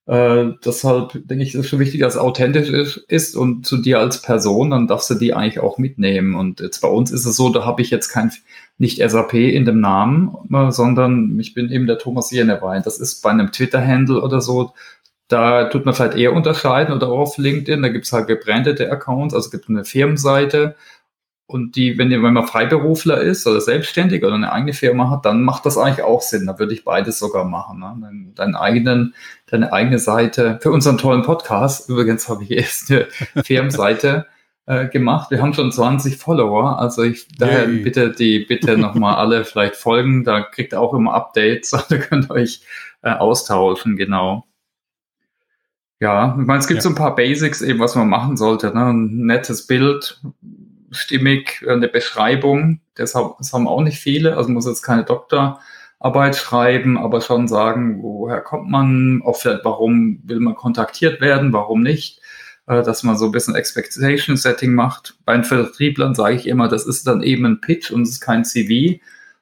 äh, 0.09 0.53
deshalb 0.65 1.11
denke 1.13 1.43
ich, 1.43 1.53
ist 1.53 1.59
es 1.59 1.67
schon 1.69 1.77
wichtig, 1.77 2.01
dass 2.01 2.15
es 2.15 2.19
authentisch 2.19 2.69
ist, 2.69 2.97
ist 2.97 3.35
und 3.35 3.67
zu 3.67 3.77
dir 3.77 3.99
als 3.99 4.23
Person, 4.23 4.71
dann 4.71 4.87
darfst 4.87 5.11
du 5.11 5.13
die 5.13 5.35
eigentlich 5.35 5.59
auch 5.59 5.77
mitnehmen. 5.77 6.33
Und 6.33 6.61
jetzt 6.61 6.79
bei 6.79 6.87
uns 6.87 7.11
ist 7.11 7.27
es 7.27 7.35
so, 7.35 7.49
da 7.49 7.63
habe 7.63 7.83
ich 7.83 7.91
jetzt 7.91 8.09
kein, 8.09 8.31
nicht 8.79 9.07
SAP 9.07 9.35
in 9.35 9.65
dem 9.65 9.81
Namen, 9.81 10.35
äh, 10.51 10.71
sondern 10.71 11.39
ich 11.39 11.53
bin 11.53 11.69
eben 11.69 11.85
der 11.85 11.99
Thomas 11.99 12.31
Jenewein. 12.31 12.81
Das 12.81 12.97
ist 12.99 13.21
bei 13.21 13.29
einem 13.29 13.51
Twitter-Handle 13.51 14.19
oder 14.19 14.41
so, 14.41 14.73
da 15.27 15.65
tut 15.65 15.85
man 15.85 15.93
vielleicht 15.93 16.17
eher 16.17 16.33
unterscheiden 16.33 16.95
oder 16.95 17.09
auch 17.09 17.19
auf 17.19 17.37
LinkedIn, 17.37 17.83
da 17.83 17.89
gibt 17.89 18.05
es 18.05 18.11
halt 18.11 18.25
gebrandete 18.25 18.91
Accounts, 18.91 19.35
also 19.35 19.45
es 19.45 19.51
gibt 19.51 19.69
eine 19.69 19.85
Firmenseite 19.85 20.75
und 21.49 21.75
die, 21.75 21.97
wenn, 21.97 22.11
wenn 22.11 22.33
man 22.33 22.45
Freiberufler 22.45 23.21
ist 23.21 23.47
oder 23.47 23.59
selbstständig 23.59 24.23
oder 24.23 24.35
eine 24.35 24.51
eigene 24.51 24.73
Firma 24.73 25.09
hat, 25.09 25.25
dann 25.25 25.41
macht 25.41 25.65
das 25.65 25.79
eigentlich 25.79 26.03
auch 26.03 26.21
Sinn. 26.21 26.45
Da 26.45 26.59
würde 26.59 26.75
ich 26.75 26.83
beides 26.83 27.17
sogar 27.17 27.43
machen. 27.43 27.79
Ne? 27.79 28.31
Deine, 28.35 28.61
eigenen, 28.61 29.15
deine 29.47 29.73
eigene 29.73 29.97
Seite. 29.97 30.59
Für 30.61 30.69
unseren 30.69 30.99
tollen 30.99 31.23
Podcast, 31.23 31.89
übrigens 31.89 32.29
habe 32.29 32.43
ich 32.43 32.51
erst 32.51 32.91
eine 32.91 33.07
Firmenseite 33.43 34.27
äh, 34.67 34.89
gemacht. 34.89 35.31
Wir 35.31 35.41
haben 35.41 35.55
schon 35.55 35.71
20 35.71 36.17
Follower. 36.17 36.77
Also 36.77 37.01
ich 37.01 37.27
daher 37.39 37.67
Yay. 37.67 37.81
bitte 37.81 38.11
die 38.11 38.45
bitte 38.45 38.77
nochmal 38.77 39.15
alle 39.15 39.43
vielleicht 39.43 39.75
folgen. 39.75 40.23
Da 40.23 40.41
kriegt 40.41 40.73
ihr 40.73 40.79
auch 40.79 40.93
immer 40.93 41.15
Updates. 41.15 41.71
Da 41.71 41.97
könnt 41.97 42.29
ihr 42.29 42.35
euch 42.35 42.61
äh, 43.01 43.09
austauschen, 43.09 43.95
genau. 43.95 44.45
Ja, 45.99 46.37
ich 46.39 46.45
meine, 46.45 46.59
es 46.59 46.67
gibt 46.67 46.77
ja. 46.77 46.81
so 46.83 46.89
ein 46.89 46.95
paar 46.95 47.15
Basics 47.15 47.63
eben, 47.63 47.79
was 47.79 47.95
man 47.95 48.07
machen 48.07 48.37
sollte. 48.37 48.67
Ne? 48.67 48.85
Ein 48.85 49.25
nettes 49.25 49.67
Bild, 49.67 50.21
stimmig 50.91 51.65
eine 51.67 51.87
Beschreibung. 51.87 52.81
Deshalb, 52.97 53.37
das 53.37 53.53
haben 53.53 53.67
auch 53.67 53.81
nicht 53.81 53.99
viele. 53.99 54.37
Also 54.37 54.49
muss 54.49 54.65
jetzt 54.65 54.83
keine 54.83 55.03
Doktorarbeit 55.03 56.35
schreiben, 56.35 56.97
aber 56.97 57.21
schon 57.21 57.47
sagen, 57.47 58.01
woher 58.01 58.41
kommt 58.41 58.69
man, 58.69 59.21
auch 59.23 59.35
vielleicht, 59.37 59.65
warum 59.65 60.21
will 60.23 60.39
man 60.39 60.55
kontaktiert 60.55 61.21
werden, 61.21 61.53
warum 61.53 61.81
nicht. 61.81 62.21
Äh, 62.69 62.83
dass 62.83 63.03
man 63.03 63.17
so 63.17 63.25
ein 63.25 63.31
bisschen 63.31 63.55
Expectation 63.55 64.37
Setting 64.37 64.75
macht. 64.75 65.15
Bei 65.25 65.33
den 65.33 65.43
Vertrieblern 65.43 66.13
sage 66.13 66.35
ich 66.35 66.47
immer, 66.47 66.67
das 66.67 66.85
ist 66.85 67.07
dann 67.07 67.23
eben 67.23 67.45
ein 67.45 67.61
Pitch 67.61 67.89
und 67.89 68.03
es 68.03 68.11
ist 68.11 68.21
kein 68.21 68.45
CV. 68.45 68.99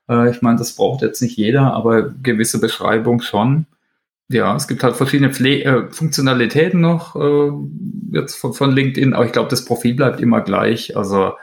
Äh, 0.10 0.32
ich 0.32 0.42
meine, 0.42 0.58
das 0.58 0.74
braucht 0.74 1.01
jetzt 1.01 1.22
nicht 1.22 1.36
jeder, 1.36 1.74
aber 1.74 2.10
gewisse 2.24 2.62
Beschreibung 2.62 3.22
schon 3.22 3.66
ja, 4.29 4.55
es 4.55 4.67
gibt 4.67 4.84
halt 4.84 4.96
verschiedene 4.96 5.34
Pfle 5.34 5.63
äh, 5.63 5.91
Funktionalitäten 5.91 6.81
noch 6.81 7.15
äh, 7.15 7.51
jetzt 8.12 8.36
von, 8.36 8.53
von 8.53 8.72
LinkedIn, 8.72 9.13
aber 9.13 9.25
ich 9.25 9.31
glaube, 9.31 9.50
das 9.50 9.65
Profil 9.65 9.96
bleibt 9.96 10.19
immer 10.19 10.41
gleich. 10.41 10.98
Also 10.98 11.34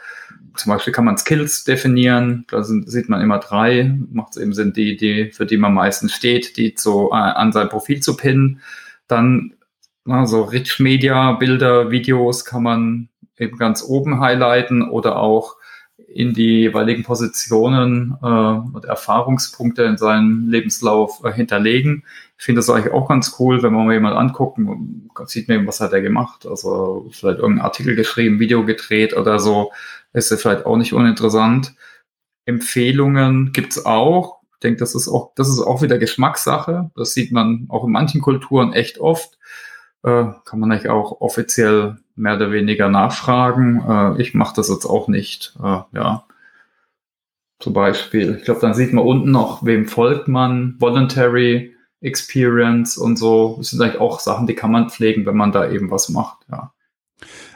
zum 0.57 0.73
Beispiel 0.73 0.93
kann 0.93 1.07
man 1.07 1.17
Skills 1.17 1.65
definieren, 1.65 2.45
da 2.49 2.63
sind, 2.63 2.91
sieht 2.91 3.09
man 3.09 3.21
immer 3.21 3.39
drei, 3.39 3.99
macht 4.11 4.37
es 4.37 4.43
eben 4.43 4.53
Sinn, 4.53 4.73
die, 4.73 4.97
die, 4.97 5.33
für 5.33 5.47
die 5.47 5.57
man 5.57 5.75
meistens 5.75 6.13
steht, 6.13 6.57
die 6.57 6.75
so 6.77 7.11
äh, 7.11 7.15
an 7.15 7.53
sein 7.53 7.69
Profil 7.69 8.01
zu 8.01 8.17
pinnen. 8.17 8.61
Dann 9.09 9.55
na, 10.05 10.27
so 10.27 10.43
Rich 10.43 10.81
Media, 10.81 11.33
Bilder, 11.33 11.91
Videos 11.91 12.45
kann 12.45 12.63
man 12.63 13.09
eben 13.39 13.57
ganz 13.57 13.83
oben 13.83 14.21
highlighten 14.21 14.83
oder 14.83 15.17
auch 15.17 15.57
in 16.15 16.33
die 16.33 16.61
jeweiligen 16.61 17.03
Positionen 17.03 18.17
äh, 18.23 18.27
und 18.27 18.85
Erfahrungspunkte 18.85 19.83
in 19.83 19.97
seinem 19.97 20.49
Lebenslauf 20.49 21.25
äh, 21.25 21.33
hinterlegen. 21.33 22.05
Ich 22.39 22.45
finde 22.45 22.61
das 22.61 22.71
eigentlich 22.71 22.93
auch 22.95 23.09
ganz 23.09 23.35
cool, 23.41 23.65
wenn 23.65 23.73
man 23.73 23.87
mal 23.87 23.95
jemand 23.95 24.17
anguckt, 24.17 24.61
sieht 25.27 25.49
man, 25.49 25.67
was 25.67 25.81
hat 25.81 25.93
er 25.93 26.03
gemacht. 26.03 26.47
Also 26.47 27.09
vielleicht 27.11 27.39
irgendeinen 27.41 27.65
Artikel 27.65 27.97
geschrieben, 27.97 28.39
Video 28.39 28.65
gedreht 28.65 29.17
oder 29.17 29.41
so. 29.41 29.73
Ist 30.13 30.31
ja 30.31 30.37
vielleicht 30.37 30.67
auch 30.67 30.77
nicht 30.77 30.93
uninteressant. 30.93 31.75
Empfehlungen 32.47 33.53
gibt's 33.53 33.85
auch. 33.85 34.41
Ich 34.53 34.61
denke, 34.61 34.79
das 34.79 34.95
ist 34.95 35.09
auch, 35.09 35.33
das 35.35 35.49
ist 35.49 35.61
auch 35.61 35.83
wieder 35.83 35.99
Geschmackssache. 35.99 36.93
Das 36.95 37.13
sieht 37.13 37.33
man 37.33 37.67
auch 37.71 37.85
in 37.85 37.91
manchen 37.91 38.21
Kulturen 38.21 38.73
echt 38.73 38.99
oft. 38.99 39.37
Äh, 40.05 40.27
kann 40.45 40.61
man 40.61 40.71
eigentlich 40.71 40.91
auch 40.91 41.21
offiziell 41.23 41.97
mehr 42.15 42.37
oder 42.37 42.53
weniger 42.53 42.89
nachfragen. 42.91 43.83
Äh, 43.89 44.21
ich 44.21 44.35
mache 44.35 44.55
das 44.55 44.69
jetzt 44.69 44.85
auch 44.85 45.09
nicht. 45.09 45.55
Äh, 45.59 45.81
ja, 45.93 46.25
zum 47.59 47.73
Beispiel. 47.73 48.37
Ich 48.39 48.45
glaube, 48.45 48.61
dann 48.61 48.75
sieht 48.75 48.93
man 48.93 49.05
unten 49.05 49.31
noch, 49.31 49.65
wem 49.65 49.87
folgt 49.87 50.29
man, 50.29 50.77
Voluntary 50.79 51.75
Experience 52.03 52.99
und 52.99 53.19
so. 53.19 53.55
Das 53.57 53.71
sind 53.71 53.81
eigentlich 53.81 54.01
auch 54.01 54.21
Sachen, 54.21 54.47
die 54.47 54.55
kann 54.55 54.71
man 54.71 54.91
pflegen, 54.91 55.25
wenn 55.25 55.37
man 55.37 55.53
da 55.53 55.71
eben 55.71 55.91
was 55.91 56.11
macht. 56.11 56.45
Ja. 56.51 56.75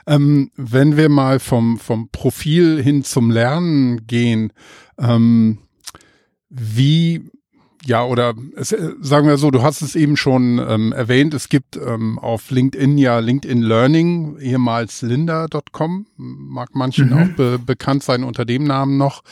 Ähm, 0.07 0.51
wenn 0.57 0.97
wir 0.97 1.11
mal 1.11 1.41
vom, 1.41 1.77
vom 1.79 2.09
Profil 2.09 2.83
hin 2.83 3.05
zum 3.05 3.31
Lernen 3.31 4.07
gehen, 4.07 4.55
ähm, 4.99 5.59
wie 6.49 7.31
ja, 7.85 8.05
oder 8.05 8.35
es, 8.57 8.73
äh, 8.73 8.93
sagen 9.01 9.29
wir 9.29 9.37
so, 9.37 9.51
du 9.51 9.63
hast 9.63 9.83
es 9.83 9.95
eben 9.95 10.17
schon 10.17 10.59
ähm, 10.59 10.93
erwähnt, 10.93 11.35
es 11.35 11.49
gibt 11.49 11.77
ähm, 11.77 12.19
auf 12.19 12.51
LinkedIn 12.51 12.99
ja 12.99 13.19
LinkedIn 13.19 13.63
Learning, 13.63 14.39
ehemals 14.39 15.03
linda.com, 15.03 16.07
mag 16.17 16.71
manchen 16.75 17.11
mhm. 17.11 17.13
auch 17.13 17.37
be 17.37 17.59
bekannt 17.65 18.03
sein 18.03 18.25
unter 18.25 18.45
dem 18.45 18.65
Namen 18.65 18.97
noch, 18.97 19.23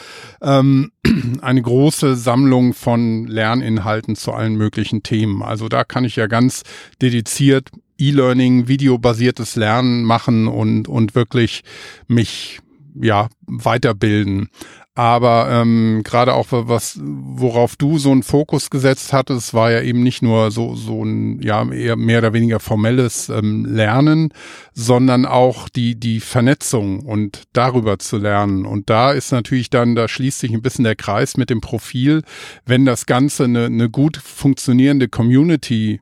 ähm, 0.42 0.92
eine 1.42 1.62
große 1.62 2.16
Sammlung 2.16 2.72
von 2.74 3.26
Lerninhalten 3.26 4.16
zu 4.16 4.32
allen 4.32 4.56
möglichen 4.56 5.02
Themen. 5.02 5.42
Also 5.42 5.68
da 5.68 5.84
kann 5.84 6.04
ich 6.04 6.16
ja 6.16 6.26
ganz 6.26 6.62
dediziert 7.02 7.70
E-Learning, 7.98 8.68
videobasiertes 8.68 9.56
Lernen 9.56 10.04
machen 10.04 10.48
und, 10.48 10.86
und 10.86 11.14
wirklich 11.14 11.62
mich 12.06 12.60
ja, 13.00 13.28
weiterbilden. 13.46 14.48
Aber 14.96 15.50
ähm, 15.50 16.00
gerade 16.04 16.32
auch 16.32 16.46
was, 16.50 16.98
worauf 17.02 17.76
du 17.76 17.98
so 17.98 18.10
einen 18.10 18.22
Fokus 18.22 18.70
gesetzt 18.70 19.12
hattest, 19.12 19.52
war 19.52 19.70
ja 19.70 19.82
eben 19.82 20.02
nicht 20.02 20.22
nur 20.22 20.50
so 20.50 20.74
so 20.74 21.04
ein 21.04 21.42
ja 21.42 21.70
eher 21.70 21.96
mehr 21.96 22.20
oder 22.20 22.32
weniger 22.32 22.60
formelles 22.60 23.28
ähm, 23.28 23.66
Lernen, 23.66 24.32
sondern 24.72 25.26
auch 25.26 25.68
die 25.68 26.00
die 26.00 26.20
Vernetzung 26.20 27.00
und 27.00 27.42
darüber 27.52 27.98
zu 27.98 28.16
lernen. 28.16 28.64
Und 28.64 28.88
da 28.88 29.12
ist 29.12 29.32
natürlich 29.32 29.68
dann, 29.68 29.96
da 29.96 30.08
schließt 30.08 30.38
sich 30.38 30.50
ein 30.50 30.62
bisschen 30.62 30.84
der 30.84 30.96
Kreis 30.96 31.36
mit 31.36 31.50
dem 31.50 31.60
Profil, 31.60 32.22
wenn 32.64 32.86
das 32.86 33.04
Ganze 33.04 33.44
eine, 33.44 33.66
eine 33.66 33.90
gut 33.90 34.16
funktionierende 34.16 35.08
Community 35.08 36.00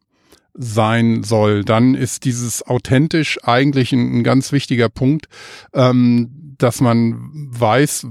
sein 0.56 1.24
soll, 1.24 1.64
dann 1.64 1.96
ist 1.96 2.24
dieses 2.24 2.64
authentisch 2.64 3.40
eigentlich 3.42 3.92
ein, 3.92 4.18
ein 4.18 4.22
ganz 4.22 4.52
wichtiger 4.52 4.88
Punkt, 4.88 5.26
ähm, 5.72 6.54
dass 6.58 6.80
man 6.80 7.18
weiß, 7.32 8.06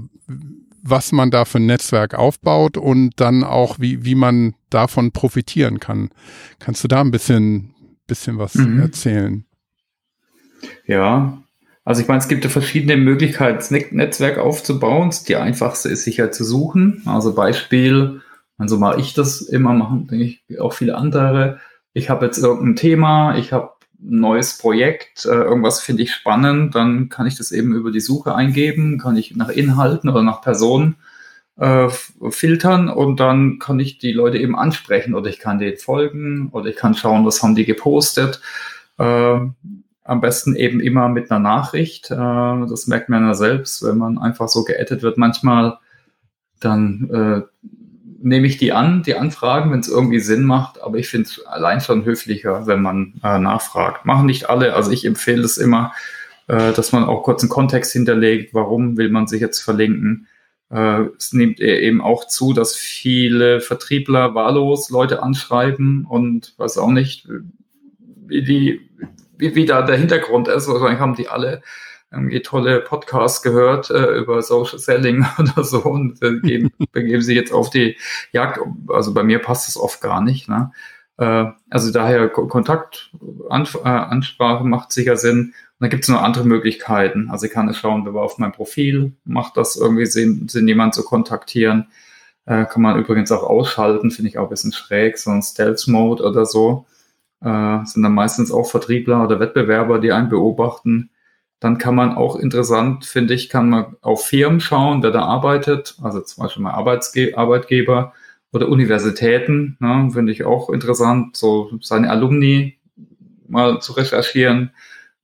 was 0.84 1.12
man 1.12 1.30
da 1.30 1.44
für 1.44 1.58
ein 1.58 1.66
Netzwerk 1.66 2.14
aufbaut 2.14 2.76
und 2.76 3.12
dann 3.16 3.42
auch, 3.42 3.80
wie, 3.80 4.04
wie 4.04 4.14
man 4.14 4.54
davon 4.70 5.12
profitieren 5.12 5.80
kann. 5.80 6.10
Kannst 6.58 6.84
du 6.84 6.88
da 6.88 7.00
ein 7.00 7.10
bisschen, 7.10 7.74
bisschen 8.06 8.38
was 8.38 8.54
mhm. 8.54 8.80
erzählen? 8.80 9.46
Ja, 10.86 11.42
also 11.84 12.00
ich 12.00 12.08
meine, 12.08 12.20
es 12.20 12.28
gibt 12.28 12.44
ja 12.44 12.50
verschiedene 12.50 12.96
Möglichkeiten, 12.96 13.56
das 13.56 13.70
Netzwerk 13.70 14.38
aufzubauen. 14.38 15.10
Die 15.28 15.36
einfachste 15.36 15.88
ist 15.88 16.04
sicher 16.04 16.30
zu 16.30 16.44
suchen. 16.44 17.02
Also 17.06 17.34
Beispiel, 17.34 18.20
also 18.58 18.78
mal 18.78 19.00
ich 19.00 19.14
das 19.14 19.40
immer 19.40 19.72
machen, 19.72 20.06
denke 20.06 20.24
ich, 20.24 20.60
auch 20.60 20.72
viele 20.72 20.96
andere. 20.96 21.60
Ich 21.92 22.10
habe 22.10 22.26
jetzt 22.26 22.38
irgendein 22.38 22.76
Thema, 22.76 23.36
ich 23.36 23.52
habe 23.52 23.73
neues 24.06 24.58
Projekt, 24.58 25.24
äh, 25.24 25.30
irgendwas 25.30 25.80
finde 25.80 26.02
ich 26.02 26.12
spannend, 26.12 26.74
dann 26.74 27.08
kann 27.08 27.26
ich 27.26 27.36
das 27.36 27.52
eben 27.52 27.74
über 27.74 27.90
die 27.90 28.00
Suche 28.00 28.34
eingeben, 28.34 28.98
kann 28.98 29.16
ich 29.16 29.34
nach 29.34 29.48
Inhalten 29.48 30.10
oder 30.10 30.22
nach 30.22 30.42
Personen 30.42 30.96
äh, 31.56 31.88
filtern 32.30 32.88
und 32.88 33.20
dann 33.20 33.58
kann 33.58 33.78
ich 33.80 33.98
die 33.98 34.12
Leute 34.12 34.38
eben 34.38 34.56
ansprechen 34.56 35.14
oder 35.14 35.30
ich 35.30 35.38
kann 35.38 35.58
denen 35.58 35.78
folgen 35.78 36.48
oder 36.52 36.68
ich 36.68 36.76
kann 36.76 36.94
schauen, 36.94 37.24
was 37.24 37.42
haben 37.42 37.54
die 37.54 37.64
gepostet. 37.64 38.40
Äh, 38.98 39.38
am 40.06 40.20
besten 40.20 40.54
eben 40.54 40.80
immer 40.80 41.08
mit 41.08 41.30
einer 41.30 41.40
Nachricht. 41.40 42.10
Äh, 42.10 42.16
das 42.16 42.86
merkt 42.86 43.08
man 43.08 43.26
ja 43.26 43.34
selbst, 43.34 43.82
wenn 43.82 43.98
man 43.98 44.18
einfach 44.18 44.48
so 44.48 44.64
geaddet 44.64 45.02
wird. 45.02 45.16
Manchmal 45.16 45.78
dann 46.60 47.10
äh, 47.10 47.66
nehme 48.24 48.46
ich 48.46 48.56
die 48.56 48.72
an, 48.72 49.02
die 49.02 49.16
Anfragen, 49.16 49.70
wenn 49.70 49.80
es 49.80 49.88
irgendwie 49.88 50.18
Sinn 50.18 50.44
macht, 50.44 50.82
aber 50.82 50.96
ich 50.96 51.08
finde 51.08 51.28
es 51.28 51.44
allein 51.44 51.80
schon 51.80 52.04
höflicher, 52.04 52.66
wenn 52.66 52.80
man 52.80 53.14
äh, 53.22 53.38
nachfragt. 53.38 54.06
Machen 54.06 54.26
nicht 54.26 54.48
alle, 54.48 54.74
also 54.74 54.90
ich 54.90 55.04
empfehle 55.04 55.42
es 55.42 55.58
immer, 55.58 55.92
äh, 56.48 56.72
dass 56.72 56.92
man 56.92 57.04
auch 57.04 57.22
kurz 57.22 57.42
einen 57.42 57.50
Kontext 57.50 57.92
hinterlegt, 57.92 58.54
warum 58.54 58.96
will 58.96 59.10
man 59.10 59.26
sich 59.26 59.42
jetzt 59.42 59.60
verlinken. 59.60 60.26
Äh, 60.70 61.02
es 61.18 61.34
nimmt 61.34 61.60
e-, 61.60 61.80
eben 61.80 62.00
auch 62.00 62.26
zu, 62.26 62.54
dass 62.54 62.74
viele 62.74 63.60
Vertriebler 63.60 64.34
wahllos 64.34 64.88
Leute 64.88 65.22
anschreiben 65.22 66.06
und 66.08 66.54
weiß 66.56 66.78
auch 66.78 66.90
nicht, 66.90 67.28
wie 68.26 68.42
die, 68.42 68.80
wie, 69.36 69.54
wie 69.54 69.66
da 69.66 69.82
der 69.82 69.98
Hintergrund 69.98 70.48
ist. 70.48 70.66
Wahrscheinlich 70.66 71.00
haben 71.00 71.14
die 71.14 71.28
alle 71.28 71.62
irgendwie 72.14 72.42
tolle 72.42 72.80
Podcasts 72.80 73.42
gehört 73.42 73.90
äh, 73.90 74.18
über 74.18 74.42
Social 74.42 74.78
Selling 74.78 75.24
oder 75.38 75.64
so 75.64 75.82
und 75.82 76.22
äh, 76.22 76.38
geben, 76.40 76.70
begeben 76.92 77.22
sich 77.22 77.36
jetzt 77.36 77.52
auf 77.52 77.70
die 77.70 77.96
Jagd. 78.32 78.60
Also 78.88 79.14
bei 79.14 79.22
mir 79.22 79.40
passt 79.40 79.68
das 79.68 79.76
oft 79.76 80.00
gar 80.00 80.20
nicht. 80.20 80.48
Ne? 80.48 80.72
Äh, 81.18 81.46
also 81.70 81.92
daher 81.92 82.28
Kontaktansprache 82.28 84.64
äh, 84.64 84.66
macht 84.66 84.92
sicher 84.92 85.16
Sinn. 85.16 85.38
Und 85.38 85.54
dann 85.80 85.90
gibt 85.90 86.04
es 86.04 86.08
noch 86.08 86.22
andere 86.22 86.44
Möglichkeiten. 86.44 87.28
Also 87.30 87.46
ich 87.46 87.52
kann 87.52 87.68
es 87.68 87.76
schauen, 87.76 88.04
wer 88.04 88.14
war 88.14 88.22
auf 88.22 88.38
meinem 88.38 88.52
Profil, 88.52 89.12
macht 89.24 89.56
das 89.56 89.76
irgendwie 89.76 90.06
Sinn, 90.06 90.48
Sinn 90.48 90.68
jemand 90.68 90.94
zu 90.94 91.04
kontaktieren. 91.04 91.88
Äh, 92.46 92.66
kann 92.66 92.82
man 92.82 92.98
übrigens 92.98 93.32
auch 93.32 93.42
ausschalten, 93.42 94.10
finde 94.10 94.28
ich 94.28 94.38
auch 94.38 94.44
ein 94.44 94.50
bisschen 94.50 94.72
schräg, 94.72 95.18
so 95.18 95.30
ein 95.30 95.42
Stealth-Mode 95.42 96.22
oder 96.22 96.46
so. 96.46 96.86
Äh, 97.40 97.84
sind 97.84 98.02
dann 98.02 98.14
meistens 98.14 98.52
auch 98.52 98.70
Vertriebler 98.70 99.24
oder 99.24 99.40
Wettbewerber, 99.40 99.98
die 99.98 100.12
einen 100.12 100.28
beobachten 100.28 101.10
dann 101.64 101.78
kann 101.78 101.94
man 101.94 102.14
auch 102.14 102.36
interessant, 102.36 103.06
finde 103.06 103.32
ich, 103.32 103.48
kann 103.48 103.70
man 103.70 103.96
auf 104.02 104.26
Firmen 104.26 104.60
schauen, 104.60 105.02
wer 105.02 105.10
da 105.10 105.22
arbeitet, 105.22 105.96
also 106.02 106.20
zum 106.20 106.42
Beispiel 106.42 106.62
mal 106.62 106.72
Arbeitsge 106.72 107.38
Arbeitgeber 107.38 108.12
oder 108.52 108.68
Universitäten, 108.68 109.78
ne, 109.80 110.10
finde 110.12 110.30
ich 110.30 110.44
auch 110.44 110.68
interessant, 110.68 111.36
so 111.36 111.70
seine 111.80 112.10
Alumni 112.10 112.76
mal 113.48 113.80
zu 113.80 113.94
recherchieren, 113.94 114.72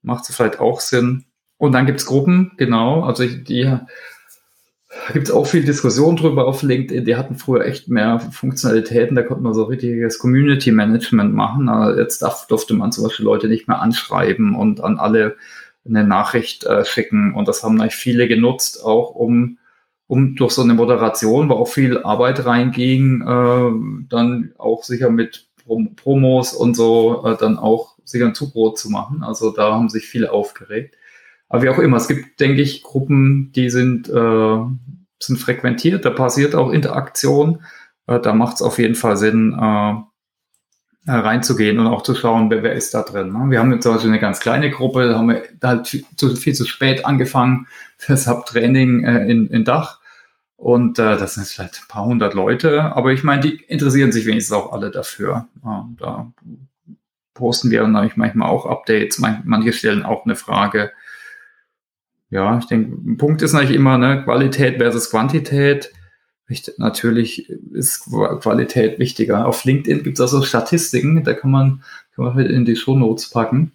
macht 0.01 0.29
es 0.29 0.35
vielleicht 0.35 0.61
auch 0.61 0.81
Sinn. 0.81 1.27
Und 1.59 1.73
dann 1.73 1.85
gibt 1.85 2.01
es 2.01 2.07
Gruppen, 2.07 2.53
genau, 2.57 3.03
also 3.03 3.27
die 3.27 3.65
da 3.65 5.13
gibt 5.13 5.29
es 5.29 5.33
auch 5.33 5.47
viel 5.47 5.63
Diskussion 5.63 6.17
drüber 6.17 6.49
auf 6.49 6.63
LinkedIn. 6.63 7.05
Die 7.05 7.15
hatten 7.15 7.37
früher 7.37 7.65
echt 7.65 7.89
mehr 7.89 8.19
Funktionalitäten, 8.19 9.15
da 9.15 9.23
konnte 9.23 9.43
man 9.43 9.55
so 9.55 9.65
richtiges 9.65 10.19
Community 10.19 10.73
Management 10.73 11.33
machen. 11.33 11.69
Aber 11.69 11.97
jetzt 11.97 12.23
darf, 12.23 12.49
durfte 12.49 12.75
man 12.75 12.91
zum 12.91 13.05
Beispiel 13.05 13.25
Leute 13.25 13.47
nicht 13.47 13.69
mehr 13.69 13.81
anschreiben 13.81 14.57
und 14.57 14.83
an 14.83 14.99
alle 14.99 15.37
eine 15.87 16.05
Nachricht 16.05 16.65
äh, 16.65 16.85
schicken. 16.85 17.35
Und 17.35 17.49
das 17.49 17.63
haben 17.63 17.77
natürlich 17.77 17.97
viele 17.97 18.29
genutzt, 18.29 18.85
auch 18.85 19.15
um, 19.15 19.59
um 20.07 20.37
durch 20.37 20.53
so 20.53 20.63
eine 20.63 20.75
Moderation, 20.75 21.49
wo 21.49 21.55
auch 21.55 21.69
viel 21.69 21.99
Arbeit 21.99 22.45
reinging, 22.45 23.23
äh, 23.23 24.07
dann 24.09 24.53
auch 24.59 24.85
sicher 24.85 25.11
mit 25.11 25.49
Prom 25.65 25.95
Promos 25.95 26.53
und 26.53 26.75
so 26.75 27.25
äh, 27.25 27.37
dann 27.37 27.59
auch 27.59 27.97
sicher 28.05 28.27
ein 28.27 28.35
Zubrot 28.35 28.79
zu 28.79 28.91
machen. 28.91 29.23
Also 29.23 29.53
da 29.53 29.73
haben 29.73 29.89
sich 29.89 30.07
viele 30.07 30.33
aufgeregt. 30.33 30.97
Aber 31.49 31.63
wie 31.63 31.69
auch 31.69 31.79
immer, 31.79 31.97
es 31.97 32.09
gibt, 32.09 32.41
denke 32.41 32.63
ich, 32.63 32.83
Gruppen, 32.83 33.53
die 33.53 33.71
sind, 33.71 34.09
äh, 34.09 34.59
sind 35.19 35.37
frequentiert, 35.39 36.05
da 36.05 36.11
passiert 36.11 36.55
auch 36.55 36.71
Interaktion. 36.71 37.63
Äh, 38.07 38.21
da 38.21 38.35
macht 38.35 38.57
es 38.57 38.63
auf 38.63 38.79
jeden 38.79 38.95
Fall 38.95 39.17
Sinn, 39.17 39.53
äh, 39.61 39.95
reinzugehen 41.07 41.79
und 41.79 41.87
auch 41.87 42.03
zu 42.03 42.15
schauen, 42.15 42.51
wer, 42.51 42.63
wer 42.63 42.75
ist 42.75 42.95
da 42.95 43.03
drin. 43.03 43.33
Ne? 43.33 43.51
Wir 43.51 43.61
haben 43.61 43.73
jetzt 43.73 43.83
zum 43.83 43.93
Beispiel 43.93 44.11
eine 44.11 44.21
ganz 44.21 44.41
kleine 44.41 44.71
Gruppe, 44.71 45.09
da 45.09 45.19
haben 45.19 45.29
wir 45.29 45.43
halt 45.63 45.89
viel 45.89 46.05
zu, 46.17 46.37
viel 46.37 46.55
zu 46.55 46.65
spät 46.65 47.07
angefangen 47.07 47.67
für 47.97 48.17
Subtraining 48.17 49.05
äh, 49.05 49.27
in, 49.27 49.49
in 49.49 49.65
Dach. 49.65 50.01
Und 50.57 50.99
äh, 50.99 51.17
das 51.17 51.35
sind 51.35 51.47
vielleicht 51.47 51.81
ein 51.83 51.89
paar 51.89 52.05
hundert 52.05 52.35
Leute, 52.35 52.95
aber 52.95 53.13
ich 53.13 53.25
meine, 53.25 53.41
die 53.41 53.57
interessieren 53.67 54.13
sich 54.13 54.27
wenigstens 54.27 54.55
auch 54.55 54.73
alle 54.73 54.91
dafür. 54.91 55.49
Ja, 55.65 55.89
da 55.99 56.31
posten 57.33 57.71
wir 57.71 57.81
dann 57.81 57.93
manchmal 57.93 58.51
auch 58.51 58.67
Updates, 58.67 59.19
manche 59.19 59.73
stellen 59.73 60.03
auch 60.03 60.27
eine 60.27 60.37
Frage. 60.37 60.93
Ja, 62.29 62.59
ich 62.59 62.67
denke, 62.67 62.93
ein 62.95 63.17
Punkt 63.17 63.41
ist 63.41 63.55
natürlich 63.55 63.75
immer 63.75 63.97
ne, 63.97 64.23
Qualität 64.23 64.77
versus 64.77 65.11
Quantität 65.11 65.93
natürlich 66.79 67.49
ist 67.49 68.07
Qualität 68.41 68.99
wichtiger. 68.99 69.47
Auf 69.47 69.65
LinkedIn 69.65 70.03
gibt 70.03 70.19
es 70.19 70.21
also 70.21 70.43
Statistiken, 70.43 71.23
da 71.25 71.35
kann 71.35 71.51
man, 71.51 71.83
kann 72.15 72.25
man 72.27 72.35
halt 72.35 72.51
in 72.51 72.65
die 72.65 72.77
Show 72.77 72.97
Notes 72.97 73.31
packen. 73.31 73.73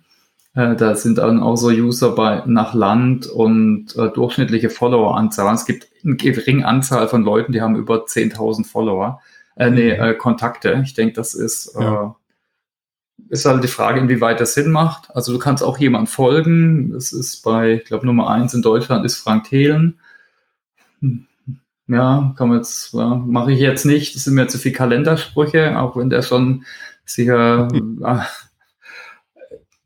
Äh, 0.56 0.76
da 0.76 0.96
sind 0.96 1.18
dann 1.18 1.44
auch 1.44 1.58
so 1.58 1.68
User 1.68 2.16
bei, 2.16 2.44
nach 2.46 2.74
Land 2.74 3.28
und 3.28 3.96
äh, 3.98 4.10
durchschnittliche 4.10 4.70
Follower-Anzahl. 4.70 5.54
Es 5.54 5.66
gibt 5.66 5.88
eine 6.04 6.16
geringe 6.16 6.66
Anzahl 6.66 7.08
von 7.08 7.24
Leuten, 7.24 7.52
die 7.52 7.62
haben 7.62 7.76
über 7.76 8.06
10.000 8.06 8.66
Follower, 8.66 9.22
äh, 9.58 9.70
nee, 9.70 9.94
mhm. 9.94 10.02
äh, 10.02 10.14
Kontakte. 10.14 10.82
Ich 10.86 10.94
denke, 10.94 11.14
das 11.14 11.34
ist, 11.34 11.76
ja. 11.78 12.06
äh, 12.06 13.34
ist 13.34 13.46
halt 13.46 13.64
die 13.64 13.70
Frage, 13.70 14.00
inwieweit 14.00 14.40
das 14.40 14.54
Sinn 14.54 14.72
macht. 14.72 15.14
Also 15.14 15.34
du 15.34 15.40
kannst 15.40 15.62
auch 15.62 15.78
jemand 15.78 16.10
folgen. 16.10 16.92
Das 16.92 17.12
ist 17.12 17.44
bei, 17.44 17.74
ich 17.74 17.86
glaube, 17.86 18.06
Nummer 18.06 18.30
eins 18.30 18.54
in 18.54 18.62
Deutschland 18.62 19.06
ist 19.06 19.18
Frank 19.18 19.46
Thelen. 19.46 20.00
Hm. 21.02 21.28
Ja, 21.88 22.34
kann 22.38 22.50
man 22.50 22.58
jetzt, 22.58 22.94
ja, 22.94 23.16
mache 23.16 23.52
ich 23.52 23.60
jetzt 23.60 23.86
nicht. 23.86 24.16
Das 24.16 24.24
sind 24.24 24.34
mir 24.34 24.48
zu 24.48 24.58
viele 24.58 24.76
Kalendersprüche, 24.76 25.80
auch 25.80 25.96
wenn 25.96 26.10
der 26.10 26.24
schon 26.24 26.66
sicher 27.06 27.68
äh, 27.72 28.18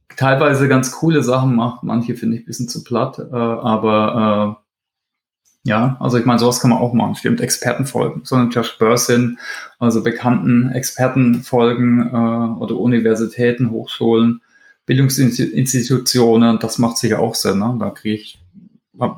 teilweise 0.16 0.68
ganz 0.70 0.92
coole 0.92 1.24
Sachen 1.24 1.56
macht. 1.56 1.84
Manche 1.84 2.16
finde 2.16 2.38
ich 2.38 2.44
ein 2.44 2.46
bisschen 2.46 2.70
zu 2.70 2.84
platt, 2.84 3.20
äh, 3.20 3.36
aber 3.36 4.58
äh, 4.58 5.70
ja, 5.70 5.98
also 6.00 6.18
ich 6.18 6.26
meine, 6.26 6.40
sowas 6.40 6.62
kann 6.62 6.70
man 6.72 6.80
auch 6.80 6.94
machen. 6.94 7.16
Stimmt, 7.16 7.42
Experten 7.42 7.86
folgen, 7.86 8.22
so 8.24 8.36
eine 8.36 8.50
Josh 8.50 8.78
Bursin, 8.78 9.38
also 9.78 10.02
bekannten 10.02 10.72
Experten 10.72 11.44
folgen 11.44 12.08
äh, 12.08 12.60
oder 12.62 12.78
Universitäten, 12.78 13.72
Hochschulen, 13.72 14.42
Bildungsinstitutionen, 14.86 16.60
das 16.60 16.78
macht 16.80 16.98
sicher 16.98 17.20
auch 17.20 17.36
Sinn. 17.36 17.60
Ne? 17.60 17.76
Da 17.80 17.90
kriege 17.90 18.16
ich, 18.16 18.40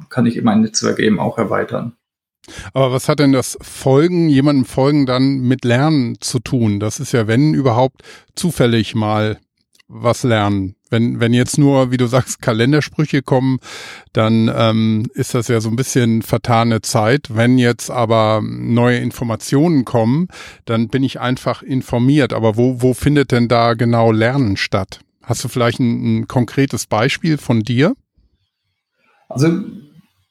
kann 0.10 0.26
ich 0.26 0.42
mein 0.42 0.62
Netzwerk 0.62 1.00
eben 1.00 1.20
auch 1.20 1.38
erweitern. 1.38 1.94
Aber 2.74 2.92
was 2.92 3.08
hat 3.08 3.20
denn 3.20 3.32
das 3.32 3.58
Folgen, 3.62 4.30
jemandem 4.30 4.66
Folgen 4.66 5.06
dann 5.06 5.40
mit 5.40 5.64
Lernen 5.64 6.20
zu 6.20 6.40
tun? 6.40 6.80
Das 6.80 7.00
ist 7.00 7.12
ja, 7.12 7.28
wenn 7.28 7.54
überhaupt, 7.54 8.02
zufällig 8.36 8.96
mal 8.96 9.40
was 9.88 10.24
lernen. 10.24 10.76
Wenn, 10.90 11.20
wenn 11.20 11.34
jetzt 11.34 11.58
nur, 11.58 11.92
wie 11.92 11.98
du 11.98 12.08
sagst, 12.08 12.42
Kalendersprüche 12.42 13.22
kommen, 13.22 13.60
dann 14.14 14.52
ähm, 14.54 15.08
ist 15.14 15.34
das 15.34 15.48
ja 15.48 15.62
so 15.62 15.70
ein 15.70 15.76
bisschen 15.76 16.22
vertane 16.22 16.82
Zeit. 16.82 17.28
Wenn 17.30 17.58
jetzt 17.58 17.90
aber 17.90 18.42
neue 18.44 18.98
Informationen 18.98 19.86
kommen, 19.86 20.28
dann 20.66 20.88
bin 20.88 21.04
ich 21.04 21.20
einfach 21.20 21.62
informiert. 21.62 22.34
Aber 22.34 22.58
wo, 22.58 22.82
wo 22.82 22.94
findet 22.94 23.32
denn 23.32 23.48
da 23.48 23.74
genau 23.74 24.12
Lernen 24.12 24.58
statt? 24.58 25.02
Hast 25.24 25.44
du 25.44 25.48
vielleicht 25.48 25.80
ein, 25.80 26.20
ein 26.20 26.28
konkretes 26.28 26.88
Beispiel 26.88 27.38
von 27.38 27.62
dir? 27.62 27.94
Also 29.30 29.62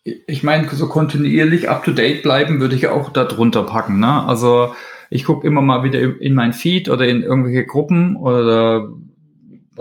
ich 0.04 0.42
meine, 0.42 0.68
so 0.68 0.88
kontinuierlich 0.88 1.68
up-to-date 1.68 2.22
bleiben 2.22 2.60
würde 2.60 2.74
ich 2.74 2.88
auch 2.88 3.10
darunter 3.10 3.64
packen. 3.64 4.00
Ne? 4.00 4.24
Also 4.24 4.74
ich 5.10 5.24
gucke 5.24 5.46
immer 5.46 5.60
mal 5.60 5.82
wieder 5.82 6.00
in 6.20 6.34
mein 6.34 6.52
Feed 6.52 6.88
oder 6.88 7.06
in 7.06 7.22
irgendwelche 7.22 7.66
Gruppen 7.66 8.16
oder 8.16 8.88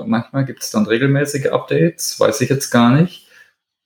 manchmal 0.05 0.45
gibt 0.45 0.63
es 0.63 0.71
dann 0.71 0.85
regelmäßige 0.85 1.47
Updates, 1.47 2.19
weiß 2.19 2.41
ich 2.41 2.49
jetzt 2.49 2.71
gar 2.71 2.91
nicht. 2.91 3.27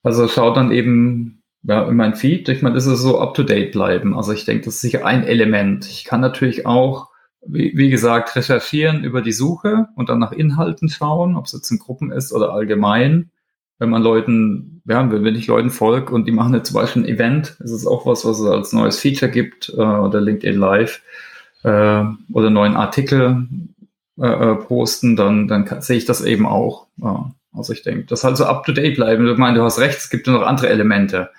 Also 0.03 0.27
schau 0.27 0.53
dann 0.53 0.71
eben 0.71 1.43
ja, 1.63 1.87
in 1.87 1.95
mein 1.95 2.15
Feed. 2.15 2.49
Ich 2.49 2.61
meine, 2.61 2.75
das 2.75 2.85
ist 2.85 2.99
so 2.99 3.19
up-to-date 3.19 3.71
bleiben. 3.71 4.15
Also 4.15 4.33
ich 4.33 4.45
denke, 4.45 4.65
das 4.65 4.75
ist 4.75 4.81
sicher 4.81 5.05
ein 5.05 5.23
Element. 5.23 5.85
Ich 5.85 6.03
kann 6.03 6.19
natürlich 6.19 6.65
auch, 6.65 7.09
wie, 7.45 7.73
wie 7.75 7.89
gesagt, 7.89 8.35
recherchieren 8.35 9.03
über 9.03 9.21
die 9.21 9.31
Suche 9.31 9.87
und 9.95 10.09
dann 10.09 10.19
nach 10.19 10.31
Inhalten 10.31 10.89
schauen, 10.89 11.35
ob 11.35 11.45
es 11.45 11.53
jetzt 11.53 11.71
in 11.71 11.79
Gruppen 11.79 12.11
ist 12.11 12.33
oder 12.33 12.53
allgemein 12.53 13.31
wenn 13.83 13.89
man 13.89 14.01
Leuten, 14.01 14.81
ja, 14.85 15.11
wenn 15.11 15.35
ich 15.35 15.47
Leuten 15.47 15.69
folge 15.69 16.13
und 16.13 16.25
die 16.25 16.31
machen 16.31 16.53
jetzt 16.53 16.71
zum 16.71 16.75
Beispiel 16.79 17.03
ein 17.03 17.07
Event, 17.09 17.57
ist 17.59 17.71
es 17.71 17.85
auch 17.85 18.05
was, 18.05 18.23
was 18.23 18.39
es 18.39 18.47
als 18.47 18.71
neues 18.71 18.97
Feature 18.97 19.29
gibt 19.29 19.67
äh, 19.77 19.81
oder 19.81 20.21
LinkedIn 20.21 20.57
Live 20.57 21.01
äh, 21.63 22.03
oder 22.31 22.49
neuen 22.49 22.77
Artikel 22.77 23.45
äh, 24.17 24.25
äh 24.25 24.55
posten, 24.55 25.17
dann, 25.17 25.49
dann 25.49 25.67
sehe 25.81 25.97
ich 25.97 26.05
das 26.05 26.21
eben 26.23 26.45
auch. 26.45 26.87
Ja. 26.95 27.31
Also 27.51 27.73
ich 27.73 27.83
denke, 27.83 28.05
das 28.05 28.23
halt 28.23 28.37
so 28.37 28.45
up 28.45 28.65
to 28.65 28.71
date 28.71 28.95
bleiben. 28.95 29.27
Ich 29.27 29.37
meine, 29.37 29.57
du 29.57 29.65
hast 29.65 29.79
recht, 29.79 29.97
es 29.97 30.09
gibt 30.09 30.27
noch 30.27 30.43
andere 30.43 30.69
Elemente. 30.69 31.29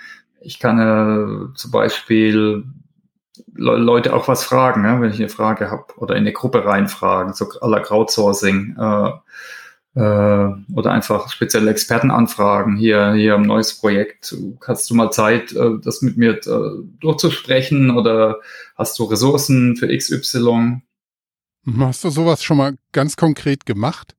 Ich 0.42 0.58
kann 0.58 0.78
äh, 0.78 1.54
zum 1.54 1.70
Beispiel 1.70 2.64
Le 3.54 3.76
Leute 3.78 4.12
auch 4.12 4.28
was 4.28 4.44
fragen, 4.44 4.84
ja, 4.84 5.00
wenn 5.00 5.10
ich 5.10 5.18
eine 5.18 5.30
Frage 5.30 5.70
habe 5.70 5.86
oder 5.96 6.14
in 6.14 6.20
eine 6.20 6.32
Gruppe 6.32 6.66
reinfragen, 6.66 7.32
so 7.32 7.48
aller 7.62 7.80
Crowdsourcing. 7.80 8.76
Äh, 8.78 9.12
äh, 9.94 10.00
oder 10.00 10.90
einfach 10.90 11.30
spezielle 11.30 11.70
Experten 11.70 12.10
anfragen. 12.10 12.76
Hier, 12.76 13.12
hier 13.12 13.36
ein 13.36 13.42
neues 13.42 13.74
Projekt. 13.74 14.34
Hast 14.66 14.90
du 14.90 14.94
mal 14.94 15.10
Zeit, 15.10 15.52
äh, 15.52 15.78
das 15.82 16.02
mit 16.02 16.16
mir 16.16 16.32
äh, 16.46 16.84
durchzusprechen 17.00 17.90
oder 17.90 18.40
hast 18.76 18.98
du 18.98 19.04
Ressourcen 19.04 19.76
für 19.76 19.88
XY? 19.96 20.82
Mhm, 21.64 21.84
hast 21.86 22.04
du 22.04 22.10
sowas 22.10 22.42
schon 22.42 22.56
mal 22.56 22.76
ganz 22.92 23.16
konkret 23.16 23.66
gemacht? 23.66 24.14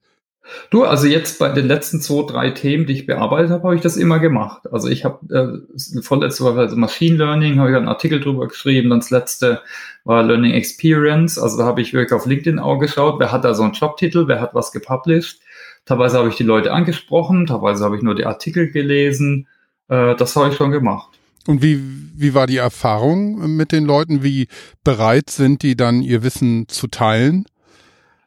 Du, 0.69 0.83
also 0.83 1.07
jetzt 1.07 1.39
bei 1.39 1.49
den 1.49 1.67
letzten 1.67 1.99
zwei, 2.01 2.23
drei 2.31 2.49
Themen, 2.51 2.85
die 2.85 2.93
ich 2.93 3.07
bearbeitet 3.07 3.49
habe, 3.49 3.63
habe 3.63 3.75
ich 3.75 3.81
das 3.81 3.97
immer 3.97 4.19
gemacht. 4.19 4.71
Also 4.71 4.89
ich 4.89 5.03
habe 5.03 5.25
äh, 5.33 6.01
vorletzte 6.01 6.43
Woche 6.43 6.59
also 6.59 6.75
Machine 6.75 7.17
Learning, 7.17 7.59
habe 7.59 7.71
ich 7.71 7.75
einen 7.75 7.87
Artikel 7.87 8.19
drüber 8.19 8.47
geschrieben, 8.47 8.91
dann 8.91 8.99
das 8.99 9.09
letzte 9.09 9.61
war 10.03 10.21
Learning 10.21 10.53
Experience, 10.53 11.39
also 11.39 11.57
da 11.57 11.65
habe 11.65 11.81
ich 11.81 11.93
wirklich 11.93 12.13
auf 12.13 12.27
LinkedIn 12.27 12.59
auch 12.59 12.77
geschaut, 12.77 13.19
wer 13.19 13.31
hat 13.31 13.43
da 13.43 13.55
so 13.55 13.63
einen 13.63 13.73
Jobtitel, 13.73 14.27
wer 14.27 14.39
hat 14.39 14.53
was 14.53 14.71
gepublished 14.71 15.39
Teilweise 15.85 16.17
habe 16.17 16.29
ich 16.29 16.35
die 16.35 16.43
Leute 16.43 16.73
angesprochen, 16.73 17.45
teilweise 17.45 17.83
habe 17.83 17.95
ich 17.95 18.01
nur 18.01 18.15
die 18.15 18.25
Artikel 18.25 18.71
gelesen. 18.71 19.47
Äh, 19.87 20.15
das 20.15 20.35
habe 20.35 20.49
ich 20.49 20.55
schon 20.55 20.71
gemacht. 20.71 21.09
Und 21.47 21.61
wie, 21.61 21.79
wie 22.15 22.33
war 22.33 22.47
die 22.47 22.57
Erfahrung 22.57 23.55
mit 23.55 23.71
den 23.71 23.85
Leuten? 23.85 24.23
Wie 24.23 24.47
bereit 24.83 25.29
sind 25.29 25.61
die 25.61 25.75
dann 25.75 26.01
ihr 26.01 26.23
Wissen 26.23 26.67
zu 26.67 26.87
teilen? 26.87 27.45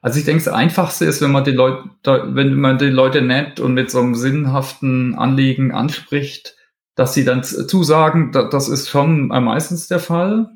Also 0.00 0.20
ich 0.20 0.24
denke, 0.24 0.44
das 0.44 0.54
Einfachste 0.54 1.04
ist, 1.04 1.20
wenn 1.20 1.32
man 1.32 1.42
die 1.42 1.50
Leute, 1.50 1.82
wenn 2.04 2.54
man 2.54 2.78
die 2.78 2.86
Leute 2.86 3.20
nett 3.20 3.58
und 3.58 3.74
mit 3.74 3.90
so 3.90 3.98
einem 3.98 4.14
sinnhaften 4.14 5.16
Anliegen 5.16 5.72
anspricht, 5.72 6.54
dass 6.94 7.14
sie 7.14 7.24
dann 7.24 7.42
zusagen, 7.42 8.30
das 8.32 8.68
ist 8.68 8.88
schon 8.88 9.28
meistens 9.28 9.88
der 9.88 9.98
Fall. 9.98 10.50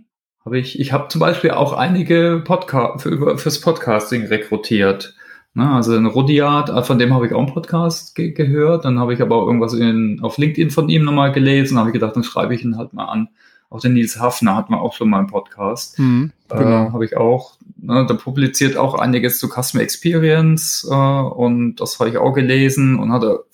Habe 0.44 0.58
ich, 0.58 0.78
ich 0.78 0.92
habe 0.92 1.08
zum 1.08 1.20
Beispiel 1.20 1.50
auch 1.52 1.72
einige 1.72 2.42
Podcast 2.44 3.02
für, 3.02 3.38
fürs 3.38 3.60
Podcasting 3.60 4.26
rekrutiert. 4.26 5.14
Na, 5.54 5.76
also 5.76 5.94
ein 5.94 6.06
Rudyard, 6.06 6.70
äh, 6.70 6.82
von 6.82 6.98
dem 6.98 7.12
habe 7.12 7.26
ich 7.26 7.34
auch 7.34 7.38
einen 7.38 7.52
Podcast 7.52 8.14
ge 8.14 8.30
gehört. 8.30 8.84
Dann 8.84 8.98
habe 8.98 9.12
ich 9.12 9.20
aber 9.20 9.36
auch 9.36 9.46
irgendwas 9.46 9.74
in, 9.74 10.20
auf 10.22 10.38
LinkedIn 10.38 10.70
von 10.70 10.88
ihm 10.88 11.04
nochmal 11.04 11.32
gelesen. 11.32 11.78
habe 11.78 11.90
ich 11.90 11.92
gedacht, 11.92 12.16
dann 12.16 12.24
schreibe 12.24 12.54
ich 12.54 12.64
ihn 12.64 12.78
halt 12.78 12.94
mal 12.94 13.04
an. 13.04 13.28
Auch 13.68 13.80
der 13.80 13.90
Nils 13.90 14.18
Hafner 14.18 14.56
hat 14.56 14.70
man 14.70 14.80
auch 14.80 14.94
schon 14.94 15.10
mal 15.10 15.18
einen 15.18 15.28
Podcast. 15.28 15.98
Mhm, 15.98 16.32
äh, 16.50 16.58
genau. 16.58 16.86
Äh, 16.86 16.92
habe 16.92 17.04
ich 17.04 17.16
auch. 17.16 17.56
Ne, 17.76 18.06
da 18.06 18.14
publiziert 18.14 18.76
auch 18.76 18.94
einiges 18.94 19.38
zu 19.38 19.48
Customer 19.48 19.82
Experience 19.82 20.86
äh, 20.90 20.94
und 20.94 21.76
das 21.76 21.98
habe 21.98 22.10
ich 22.10 22.16
auch 22.16 22.32
gelesen 22.32 22.98
und 22.98 23.12
hatte 23.12 23.44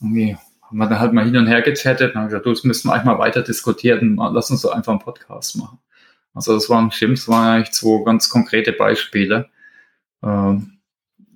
irgendwie 0.00 0.36
haben 0.62 0.78
wir 0.78 0.86
dann 0.86 1.00
halt 1.00 1.12
mal 1.12 1.24
hin 1.24 1.36
und 1.36 1.46
her 1.46 1.62
gechattet 1.62 2.14
und 2.14 2.20
haben 2.20 2.28
gesagt, 2.28 2.46
du, 2.46 2.50
das 2.50 2.64
müssen 2.64 2.88
wir 2.88 2.94
eigentlich 2.94 3.04
mal 3.04 3.18
weiter 3.18 3.42
diskutieren. 3.42 4.16
Lass 4.32 4.50
uns 4.50 4.60
so 4.60 4.70
einfach 4.70 4.92
einen 4.92 5.00
Podcast 5.00 5.56
machen. 5.56 5.78
Also 6.32 6.54
das 6.54 6.70
waren, 6.70 6.90
das 6.90 7.28
waren 7.28 7.56
eigentlich 7.56 7.72
zwei 7.72 8.02
ganz 8.04 8.28
konkrete 8.28 8.72
Beispiele. 8.72 9.48
Ähm, 10.22 10.79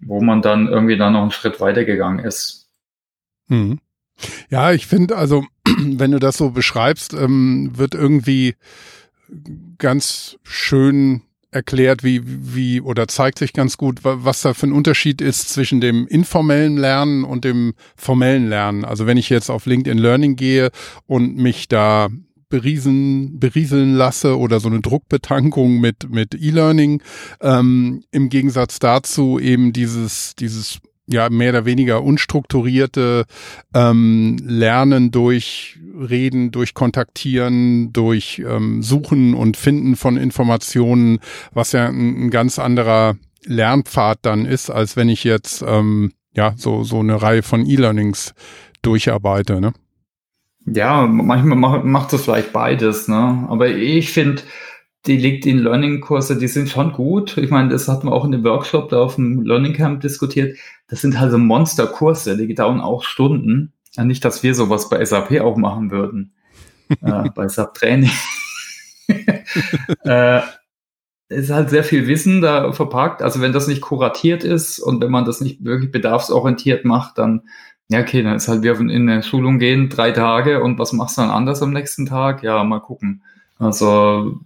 wo 0.07 0.21
man 0.21 0.43
dann 0.43 0.69
irgendwie 0.69 0.97
dann 0.97 1.14
noch 1.14 1.23
einen 1.23 1.31
Schritt 1.31 1.61
weitergegangen 1.61 2.25
ist. 2.25 2.69
Hm. 3.49 3.79
Ja, 4.49 4.73
ich 4.73 4.87
finde, 4.87 5.17
also, 5.17 5.45
wenn 5.79 6.11
du 6.11 6.19
das 6.19 6.37
so 6.37 6.51
beschreibst, 6.51 7.14
ähm, 7.14 7.73
wird 7.75 7.95
irgendwie 7.95 8.55
ganz 9.79 10.37
schön 10.43 11.23
erklärt, 11.51 12.03
wie, 12.03 12.21
wie, 12.25 12.81
oder 12.81 13.07
zeigt 13.07 13.38
sich 13.38 13.53
ganz 13.53 13.77
gut, 13.77 14.01
was 14.03 14.43
da 14.43 14.55
für 14.55 14.67
ein 14.67 14.73
Unterschied 14.73 15.21
ist 15.21 15.51
zwischen 15.51 15.81
dem 15.81 16.07
informellen 16.09 16.77
Lernen 16.77 17.23
und 17.25 17.45
dem 17.45 17.75
formellen 17.97 18.49
Lernen. 18.49 18.85
Also 18.85 19.07
wenn 19.07 19.17
ich 19.17 19.31
jetzt 19.31 19.51
auf 19.51 19.67
LinkedIn 19.67 19.99
Learning 19.99 20.35
gehe 20.35 20.71
und 21.07 21.37
mich 21.37 21.69
da 21.69 22.09
beriesen, 22.55 23.40
berieseln 23.40 23.95
lasse 23.95 24.38
oder 24.38 24.61
so 24.61 24.69
eine 24.69 24.81
Druckbetankung 24.81 25.81
mit, 25.81 26.09
mit 26.09 26.37
E-Learning. 26.37 27.03
Ähm, 27.40 28.05
Im 28.12 28.29
Gegensatz 28.29 28.79
dazu 28.79 29.40
eben 29.40 29.73
dieses, 29.73 30.37
dieses 30.37 30.79
ja 31.09 31.31
mehr 31.31 31.51
oder 31.51 31.64
weniger 31.64 32.05
unstrukturierte 32.05 33.25
ähm, 33.75 34.37
Lernen 34.40 35.11
durch 35.11 35.81
Reden, 35.99 36.53
durch 36.53 36.75
Kontaktieren, 36.75 37.93
durch 37.93 38.40
ähm, 38.47 38.85
Suchen 38.85 39.35
und 39.35 39.57
Finden 39.57 39.97
von 39.97 40.17
Informationen, 40.17 41.19
was 41.53 41.73
ja 41.73 41.88
ein, 41.88 42.27
ein 42.27 42.31
ganz 42.31 42.61
anderer 42.61 43.17
Lernpfad 43.45 44.21
dann 44.23 44.47
ist, 44.47 44.71
als 44.71 44.97
wenn 44.97 45.09
ich 45.09 45.25
jetzt 45.25 45.64
ähm, 45.67 46.12
ja 46.37 46.55
so 46.57 46.85
so 46.85 47.01
eine 47.01 47.21
Reihe 47.21 47.43
von 47.43 47.67
E-Learnings 47.67 48.33
durcharbeite. 48.83 49.61
Ne? 49.61 49.73
Ja, 50.66 51.07
manchmal 51.07 51.59
macht, 51.59 51.85
macht 51.85 52.12
das 52.12 52.22
vielleicht 52.24 52.53
beides, 52.53 53.09
ne? 53.09 53.46
Aber 53.48 53.68
ich 53.68 54.12
finde, 54.12 54.42
die 55.07 55.18
LinkedIn 55.18 55.59
Learning 55.59 56.00
Kurse, 56.00 56.38
die 56.38 56.48
sind 56.48 56.70
schon 56.70 56.92
gut. 56.92 57.37
Ich 57.37 57.50
meine, 57.50 57.68
das 57.68 57.88
hatten 57.88 58.07
wir 58.07 58.12
auch 58.12 58.24
in 58.24 58.33
dem 58.33 58.44
Workshop 58.44 58.88
da 58.88 59.03
auf 59.03 59.16
dem 59.16 59.42
Learning 59.42 59.74
Camp 59.74 60.00
diskutiert. 60.00 60.57
Das 60.88 61.03
sind 61.03 61.20
halt 61.20 61.31
so 61.33 61.38
Monsterkurse, 61.38 62.37
die 62.37 62.55
dauern 62.55 62.81
auch 62.81 63.03
Stunden. 63.03 63.72
Ja, 63.92 64.05
nicht, 64.05 64.24
dass 64.24 64.42
wir 64.42 64.55
sowas 64.55 64.88
bei 64.88 65.05
SAP 65.05 65.40
auch 65.40 65.57
machen 65.57 65.90
würden. 65.90 66.33
äh, 67.03 67.29
bei 67.35 67.48
SAP 67.48 67.74
Training. 67.74 68.11
äh, 70.05 70.40
es 71.29 71.44
ist 71.44 71.50
halt 71.50 71.70
sehr 71.70 71.85
viel 71.85 72.07
Wissen 72.07 72.40
da 72.40 72.72
verpackt. 72.72 73.20
Also 73.22 73.40
wenn 73.40 73.53
das 73.53 73.66
nicht 73.66 73.83
kuratiert 73.83 74.44
ist 74.44 74.79
und 74.79 75.03
wenn 75.03 75.11
man 75.11 75.24
das 75.24 75.40
nicht 75.40 75.64
wirklich 75.64 75.90
bedarfsorientiert 75.90 76.85
macht, 76.85 77.18
dann 77.18 77.42
ja, 77.88 78.01
okay, 78.01 78.23
dann 78.23 78.37
ist 78.37 78.49
halt 78.49 78.62
wie 78.62 78.68
in 78.68 79.09
eine 79.09 79.23
Schulung 79.23 79.59
gehen, 79.59 79.88
drei 79.90 80.11
Tage 80.11 80.62
und 80.62 80.79
was 80.79 80.92
machst 80.92 81.18
du 81.18 81.23
dann 81.23 81.31
anders 81.31 81.62
am 81.62 81.73
nächsten 81.73 82.07
Tag? 82.07 82.42
Ja, 82.42 82.64
mal 82.64 82.81
gucken. 82.81 83.23
Also, 83.59 84.40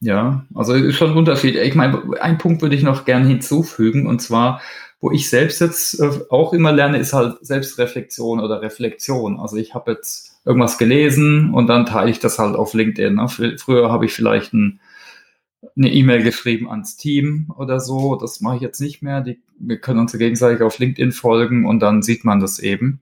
ja, 0.00 0.44
also 0.54 0.74
ist 0.74 0.96
schon 0.96 1.12
ein 1.12 1.16
Unterschied. 1.16 1.56
Ich 1.56 1.74
meine, 1.74 2.02
einen 2.20 2.38
Punkt 2.38 2.62
würde 2.62 2.76
ich 2.76 2.82
noch 2.82 3.04
gerne 3.04 3.26
hinzufügen 3.26 4.06
und 4.06 4.20
zwar, 4.20 4.60
wo 5.00 5.10
ich 5.10 5.30
selbst 5.30 5.60
jetzt 5.60 6.00
äh, 6.00 6.10
auch 6.30 6.52
immer 6.52 6.72
lerne, 6.72 6.98
ist 6.98 7.12
halt 7.12 7.44
Selbstreflexion 7.44 8.40
oder 8.40 8.60
Reflexion. 8.62 9.40
Also 9.40 9.56
ich 9.56 9.74
habe 9.74 9.92
jetzt 9.92 10.40
irgendwas 10.44 10.78
gelesen 10.78 11.54
und 11.54 11.68
dann 11.68 11.86
teile 11.86 12.10
ich 12.10 12.20
das 12.20 12.38
halt 12.38 12.56
auf 12.56 12.74
LinkedIn. 12.74 13.14
Ne? 13.14 13.28
Früher 13.58 13.90
habe 13.90 14.06
ich 14.06 14.12
vielleicht 14.12 14.52
ein 14.54 14.80
eine 15.76 15.92
E-Mail 15.92 16.22
geschrieben 16.22 16.70
ans 16.70 16.96
Team 16.96 17.52
oder 17.56 17.80
so. 17.80 18.16
Das 18.16 18.40
mache 18.40 18.56
ich 18.56 18.62
jetzt 18.62 18.80
nicht 18.80 19.02
mehr. 19.02 19.20
Die, 19.20 19.40
wir 19.58 19.78
können 19.78 20.00
uns 20.00 20.12
gegenseitig 20.12 20.62
auf 20.62 20.78
LinkedIn 20.78 21.12
folgen 21.12 21.66
und 21.66 21.80
dann 21.80 22.02
sieht 22.02 22.24
man 22.24 22.40
das 22.40 22.58
eben. 22.58 23.00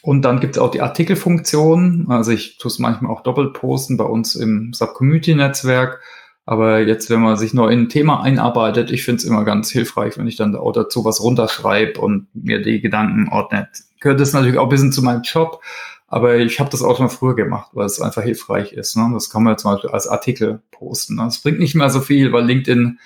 Und 0.00 0.22
dann 0.22 0.40
gibt 0.40 0.56
es 0.56 0.62
auch 0.62 0.70
die 0.70 0.80
Artikelfunktion. 0.80 2.06
Also 2.08 2.30
ich 2.30 2.58
tue 2.58 2.70
es 2.70 2.78
manchmal 2.78 3.12
auch 3.12 3.22
doppelt 3.22 3.54
posten 3.54 3.96
bei 3.96 4.04
uns 4.04 4.34
im 4.34 4.72
Sub-Community-Netzwerk. 4.72 6.00
Aber 6.44 6.80
jetzt, 6.80 7.08
wenn 7.08 7.20
man 7.20 7.36
sich 7.36 7.54
neu 7.54 7.68
in 7.68 7.82
ein 7.82 7.88
Thema 7.88 8.20
einarbeitet, 8.22 8.90
ich 8.90 9.04
finde 9.04 9.18
es 9.18 9.24
immer 9.24 9.44
ganz 9.44 9.70
hilfreich, 9.70 10.18
wenn 10.18 10.26
ich 10.26 10.36
dann 10.36 10.56
auch 10.56 10.72
dazu 10.72 11.04
was 11.04 11.22
runterschreibe 11.22 12.00
und 12.00 12.26
mir 12.34 12.60
die 12.62 12.80
Gedanken 12.80 13.28
ordnet. 13.28 13.68
Gehört 14.00 14.20
das 14.20 14.32
natürlich 14.32 14.58
auch 14.58 14.64
ein 14.64 14.70
bisschen 14.70 14.92
zu 14.92 15.02
meinem 15.02 15.22
Job, 15.22 15.62
aber 16.12 16.36
ich 16.36 16.60
habe 16.60 16.68
das 16.68 16.82
auch 16.82 16.98
schon 16.98 17.08
früher 17.08 17.34
gemacht, 17.34 17.70
weil 17.72 17.86
es 17.86 17.98
einfach 17.98 18.22
hilfreich 18.22 18.74
ist. 18.74 18.98
Ne? 18.98 19.10
Das 19.14 19.30
kann 19.30 19.44
man 19.44 19.56
zum 19.56 19.72
Beispiel 19.72 19.88
als 19.88 20.06
Artikel 20.06 20.60
posten. 20.70 21.16
Ne? 21.16 21.22
Das 21.22 21.38
bringt 21.38 21.58
nicht 21.58 21.74
mehr 21.74 21.88
so 21.88 22.00
viel, 22.00 22.32
weil 22.34 22.44
LinkedIn 22.44 22.98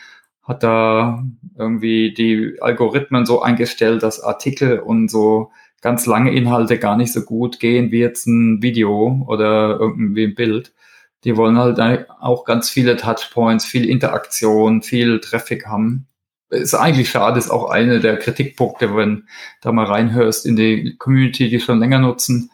hat 0.42 0.64
da 0.64 1.25
irgendwie 1.57 2.12
die 2.12 2.57
Algorithmen 2.61 3.25
so 3.25 3.42
eingestellt, 3.42 4.03
dass 4.03 4.21
Artikel 4.21 4.81
und 4.81 5.09
so 5.09 5.53
ganz 5.83 6.07
lange 6.07 6.35
Inhalte 6.35 6.81
gar 6.81 6.97
nicht 6.97 7.12
so 7.12 7.23
gut 7.23 7.61
gehen 7.61 7.92
wie 7.92 8.01
jetzt 8.01 8.27
ein 8.27 8.61
Video 8.61 9.25
oder 9.29 9.79
irgendwie 9.79 10.25
ein 10.25 10.35
Bild. 10.35 10.75
Die 11.23 11.37
wollen 11.37 11.57
halt 11.57 11.79
auch 12.19 12.45
ganz 12.45 12.71
viele 12.71 12.97
Touchpoints, 12.97 13.64
viel 13.64 13.88
Interaktion, 13.88 14.83
viel 14.83 15.21
Traffic 15.21 15.69
haben. 15.69 16.09
Ist 16.51 16.75
eigentlich 16.75 17.09
schade, 17.09 17.38
ist 17.38 17.51
auch 17.51 17.71
eine 17.71 18.01
der 18.01 18.16
Kritikpunkte, 18.16 18.97
wenn 18.97 19.29
da 19.61 19.71
mal 19.71 19.87
reinhörst 19.87 20.45
in 20.45 20.57
die 20.57 20.97
Community, 20.99 21.49
die 21.49 21.61
schon 21.61 21.79
länger 21.79 22.01
nutzen 22.01 22.51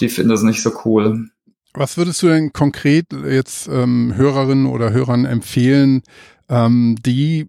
die 0.00 0.08
finden 0.08 0.30
das 0.30 0.42
nicht 0.42 0.62
so 0.62 0.72
cool. 0.84 1.28
Was 1.72 1.96
würdest 1.96 2.22
du 2.22 2.28
denn 2.28 2.52
konkret 2.52 3.06
jetzt 3.12 3.68
ähm, 3.68 4.12
Hörerinnen 4.16 4.66
oder 4.66 4.92
Hörern 4.92 5.24
empfehlen, 5.24 6.02
ähm, 6.48 6.96
die 7.04 7.48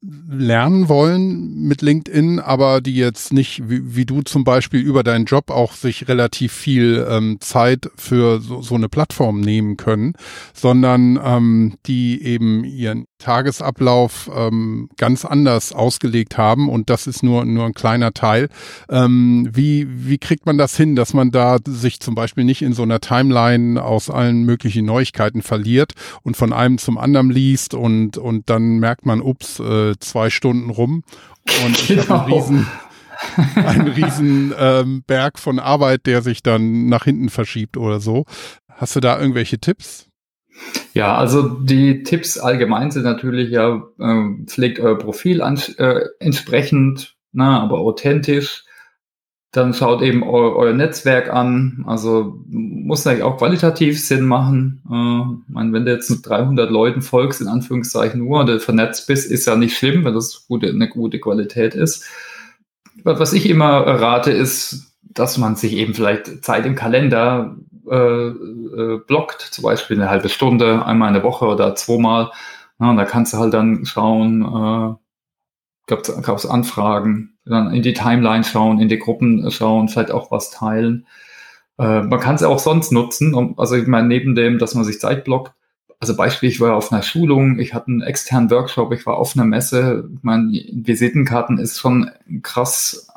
lernen 0.00 0.88
wollen 0.88 1.64
mit 1.66 1.82
LinkedIn, 1.82 2.38
aber 2.38 2.80
die 2.80 2.94
jetzt 2.94 3.32
nicht, 3.32 3.68
wie, 3.68 3.96
wie 3.96 4.06
du 4.06 4.22
zum 4.22 4.44
Beispiel 4.44 4.80
über 4.80 5.02
deinen 5.02 5.24
Job 5.24 5.50
auch 5.50 5.72
sich 5.72 6.06
relativ 6.06 6.52
viel 6.52 7.04
ähm, 7.08 7.38
Zeit 7.40 7.90
für 7.96 8.40
so, 8.40 8.62
so 8.62 8.76
eine 8.76 8.88
Plattform 8.88 9.40
nehmen 9.40 9.76
können, 9.76 10.12
sondern 10.54 11.18
ähm, 11.22 11.78
die 11.86 12.22
eben 12.22 12.64
ihren 12.64 13.06
Tagesablauf 13.18 14.30
ähm, 14.34 14.88
ganz 14.96 15.24
anders 15.24 15.72
ausgelegt 15.72 16.38
haben 16.38 16.68
und 16.68 16.88
das 16.88 17.06
ist 17.06 17.22
nur 17.22 17.44
nur 17.44 17.66
ein 17.66 17.74
kleiner 17.74 18.12
Teil. 18.12 18.48
Ähm, 18.88 19.48
wie 19.52 19.86
wie 19.88 20.18
kriegt 20.18 20.46
man 20.46 20.56
das 20.56 20.76
hin, 20.76 20.96
dass 20.96 21.14
man 21.14 21.30
da 21.30 21.58
sich 21.66 22.00
zum 22.00 22.14
Beispiel 22.14 22.44
nicht 22.44 22.62
in 22.62 22.72
so 22.72 22.82
einer 22.82 23.00
Timeline 23.00 23.82
aus 23.82 24.08
allen 24.08 24.44
möglichen 24.44 24.86
Neuigkeiten 24.86 25.42
verliert 25.42 25.92
und 26.22 26.36
von 26.36 26.52
einem 26.52 26.78
zum 26.78 26.96
anderen 26.96 27.30
liest 27.30 27.74
und 27.74 28.18
und 28.18 28.48
dann 28.48 28.78
merkt 28.78 29.04
man, 29.04 29.20
ups, 29.20 29.58
äh, 29.60 29.94
zwei 29.98 30.30
Stunden 30.30 30.70
rum 30.70 31.02
und 31.64 31.78
ich 31.78 31.88
genau. 31.88 32.08
habe 32.08 32.24
einen 32.24 32.32
riesen 32.32 32.66
einen 33.56 33.88
riesen 33.88 34.54
ähm, 34.58 35.02
Berg 35.06 35.38
von 35.38 35.58
Arbeit, 35.58 36.06
der 36.06 36.22
sich 36.22 36.42
dann 36.42 36.86
nach 36.86 37.04
hinten 37.04 37.30
verschiebt 37.30 37.76
oder 37.76 38.00
so. 38.00 38.24
Hast 38.68 38.94
du 38.94 39.00
da 39.00 39.18
irgendwelche 39.18 39.58
Tipps? 39.58 40.07
Ja, 40.98 41.16
also 41.16 41.48
die 41.48 42.02
Tipps 42.02 42.38
allgemein 42.38 42.90
sind 42.90 43.04
natürlich 43.04 43.50
ja, 43.50 43.84
äh, 44.00 44.44
pflegt 44.46 44.80
euer 44.80 44.98
Profil 44.98 45.42
an, 45.42 45.56
äh, 45.76 46.00
entsprechend, 46.18 47.14
na, 47.30 47.62
aber 47.62 47.78
authentisch. 47.78 48.64
Dann 49.52 49.74
schaut 49.74 50.02
eben 50.02 50.24
eu 50.24 50.56
euer 50.56 50.72
Netzwerk 50.72 51.32
an. 51.32 51.84
Also 51.86 52.42
muss 52.48 53.06
eigentlich 53.06 53.22
auch 53.22 53.38
qualitativ 53.38 54.04
Sinn 54.04 54.24
machen. 54.24 54.82
Äh, 54.90 55.52
meine, 55.52 55.72
wenn 55.72 55.84
du 55.84 55.92
jetzt 55.92 56.10
mit 56.10 56.28
300 56.28 56.68
Leuten 56.68 57.00
folgst, 57.00 57.40
in 57.40 57.46
Anführungszeichen 57.46 58.18
nur, 58.18 58.40
oder 58.40 58.58
vernetzt 58.58 59.06
bist, 59.06 59.30
ist 59.30 59.46
ja 59.46 59.54
nicht 59.54 59.78
schlimm, 59.78 60.04
wenn 60.04 60.14
das 60.14 60.48
gute, 60.48 60.68
eine 60.68 60.88
gute 60.88 61.20
Qualität 61.20 61.76
ist. 61.76 62.06
Was 63.04 63.32
ich 63.34 63.48
immer 63.48 63.86
rate, 63.86 64.32
ist, 64.32 64.96
dass 65.02 65.38
man 65.38 65.54
sich 65.54 65.74
eben 65.74 65.94
vielleicht 65.94 66.44
Zeit 66.44 66.66
im 66.66 66.74
Kalender 66.74 67.56
äh, 67.90 68.28
äh, 68.28 68.98
blockt, 69.06 69.40
zum 69.40 69.62
Beispiel 69.62 70.00
eine 70.00 70.10
halbe 70.10 70.28
Stunde, 70.28 70.84
einmal 70.84 71.08
eine 71.08 71.22
Woche 71.22 71.46
oder 71.46 71.74
zweimal. 71.74 72.30
Ja, 72.80 72.90
und 72.90 72.96
da 72.96 73.04
kannst 73.04 73.32
du 73.32 73.38
halt 73.38 73.54
dann 73.54 73.84
schauen, 73.84 74.42
äh, 74.42 74.94
gab 75.86 76.36
es 76.36 76.46
Anfragen, 76.46 77.38
dann 77.44 77.72
in 77.72 77.82
die 77.82 77.94
Timeline 77.94 78.44
schauen, 78.44 78.78
in 78.80 78.88
die 78.88 78.98
Gruppen 78.98 79.50
schauen, 79.50 79.88
vielleicht 79.88 80.12
auch 80.12 80.30
was 80.30 80.50
teilen. 80.50 81.06
Äh, 81.78 82.02
man 82.02 82.20
kann 82.20 82.34
es 82.34 82.42
auch 82.42 82.58
sonst 82.58 82.92
nutzen. 82.92 83.34
Um, 83.34 83.58
also 83.58 83.76
ich 83.76 83.86
meine, 83.86 84.08
neben 84.08 84.34
dem, 84.34 84.58
dass 84.58 84.74
man 84.74 84.84
sich 84.84 85.00
Zeit 85.00 85.24
blockt, 85.24 85.52
also 86.00 86.16
Beispiel, 86.16 86.48
ich 86.48 86.60
war 86.60 86.76
auf 86.76 86.92
einer 86.92 87.02
Schulung, 87.02 87.58
ich 87.58 87.74
hatte 87.74 87.88
einen 87.88 88.02
externen 88.02 88.50
Workshop, 88.50 88.92
ich 88.92 89.04
war 89.04 89.16
auf 89.16 89.34
einer 89.34 89.44
Messe. 89.44 90.08
Meine 90.22 90.52
Visitenkarten 90.72 91.58
ist 91.58 91.80
schon 91.80 92.10
krass 92.42 93.07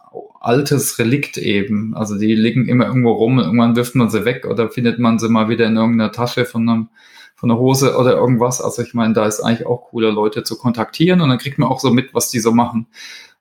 altes 0.41 0.99
Relikt 0.99 1.37
eben. 1.37 1.95
Also 1.95 2.17
die 2.17 2.35
liegen 2.35 2.67
immer 2.67 2.87
irgendwo 2.87 3.11
rum, 3.11 3.39
irgendwann 3.39 3.75
wirft 3.75 3.95
man 3.95 4.09
sie 4.09 4.25
weg 4.25 4.45
oder 4.45 4.69
findet 4.69 4.99
man 4.99 5.19
sie 5.19 5.29
mal 5.29 5.49
wieder 5.49 5.67
in 5.67 5.77
irgendeiner 5.77 6.11
Tasche 6.11 6.45
von 6.45 6.67
einem 6.67 6.89
von 7.35 7.49
einer 7.49 7.59
Hose 7.59 7.97
oder 7.97 8.13
irgendwas. 8.17 8.61
Also 8.61 8.83
ich 8.83 8.93
meine, 8.93 9.15
da 9.15 9.25
ist 9.25 9.39
eigentlich 9.39 9.65
auch 9.65 9.89
cooler, 9.89 10.11
Leute 10.11 10.43
zu 10.43 10.59
kontaktieren 10.59 11.21
und 11.21 11.29
dann 11.29 11.39
kriegt 11.39 11.57
man 11.57 11.69
auch 11.69 11.79
so 11.79 11.91
mit, 11.91 12.13
was 12.13 12.29
die 12.29 12.39
so 12.39 12.51
machen. 12.51 12.85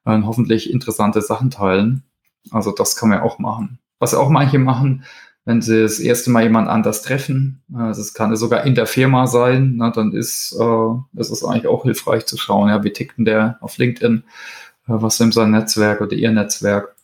Und 0.04 0.24
hoffentlich 0.24 0.72
interessante 0.72 1.20
Sachen 1.20 1.50
teilen. 1.50 2.02
Also 2.50 2.72
das 2.72 2.96
kann 2.96 3.10
man 3.10 3.20
auch 3.20 3.38
machen. 3.38 3.78
Was 3.98 4.14
auch 4.14 4.30
manche 4.30 4.58
machen, 4.58 5.04
wenn 5.44 5.60
sie 5.60 5.82
das 5.82 5.98
erste 5.98 6.30
Mal 6.30 6.44
jemand 6.44 6.68
anders 6.68 7.02
treffen, 7.02 7.62
also 7.74 8.00
es 8.00 8.14
kann 8.14 8.34
sogar 8.36 8.64
in 8.64 8.74
der 8.74 8.86
Firma 8.86 9.26
sein, 9.26 9.74
na, 9.76 9.90
dann 9.90 10.12
ist, 10.12 10.56
äh, 10.58 11.20
ist 11.20 11.30
es 11.30 11.44
eigentlich 11.44 11.66
auch 11.66 11.82
hilfreich 11.82 12.24
zu 12.24 12.38
schauen, 12.38 12.70
ja, 12.70 12.82
wie 12.82 12.92
tickt 12.92 13.18
denn 13.18 13.26
der 13.26 13.58
auf 13.60 13.76
LinkedIn 13.76 14.24
was 14.90 15.20
in 15.20 15.32
sein 15.32 15.50
Netzwerk 15.50 16.00
oder 16.00 16.12
ihr 16.12 16.30
Netzwerk. 16.30 16.94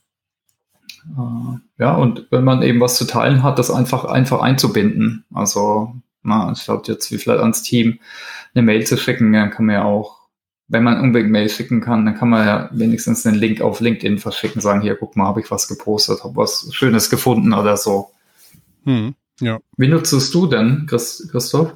Äh, 1.17 1.83
ja, 1.83 1.95
und 1.95 2.27
wenn 2.31 2.45
man 2.45 2.63
eben 2.63 2.81
was 2.81 2.97
zu 2.97 3.05
teilen 3.05 3.43
hat, 3.43 3.59
das 3.59 3.71
einfach, 3.71 4.05
einfach 4.05 4.41
einzubinden. 4.41 5.25
Also, 5.33 5.95
na, 6.23 6.47
anstatt 6.47 6.89
jetzt 6.89 7.11
wie 7.13 7.19
vielleicht 7.19 7.41
ans 7.41 7.63
Team 7.63 8.01
eine 8.55 8.63
Mail 8.63 8.87
zu 8.87 8.97
schicken, 8.97 9.33
dann 9.33 9.51
kann 9.51 9.67
man 9.67 9.75
ja 9.75 9.85
auch, 9.85 10.17
wenn 10.69 10.83
man 10.83 11.01
unbedingt 11.01 11.31
Mail 11.31 11.49
schicken 11.49 11.81
kann, 11.81 12.05
dann 12.07 12.17
kann 12.17 12.31
man 12.31 12.47
ja 12.47 12.69
wenigstens 12.73 13.25
einen 13.25 13.37
Link 13.37 13.61
auf 13.61 13.81
LinkedIn 13.81 14.19
verschicken, 14.19 14.61
sagen, 14.61 14.81
hier, 14.81 14.97
guck 14.97 15.17
mal, 15.17 15.27
habe 15.27 15.41
ich 15.41 15.51
was 15.51 15.69
gepostet, 15.69 16.25
habe 16.25 16.37
was 16.37 16.69
Schönes 16.73 17.09
gefunden 17.09 17.53
oder 17.53 17.77
so. 17.77 18.11
Hm, 18.85 19.15
ja. 19.41 19.61
Wie 19.77 19.89
nutzt 19.89 20.35
du 20.35 20.47
denn, 20.47 20.87
Christoph? 20.87 21.75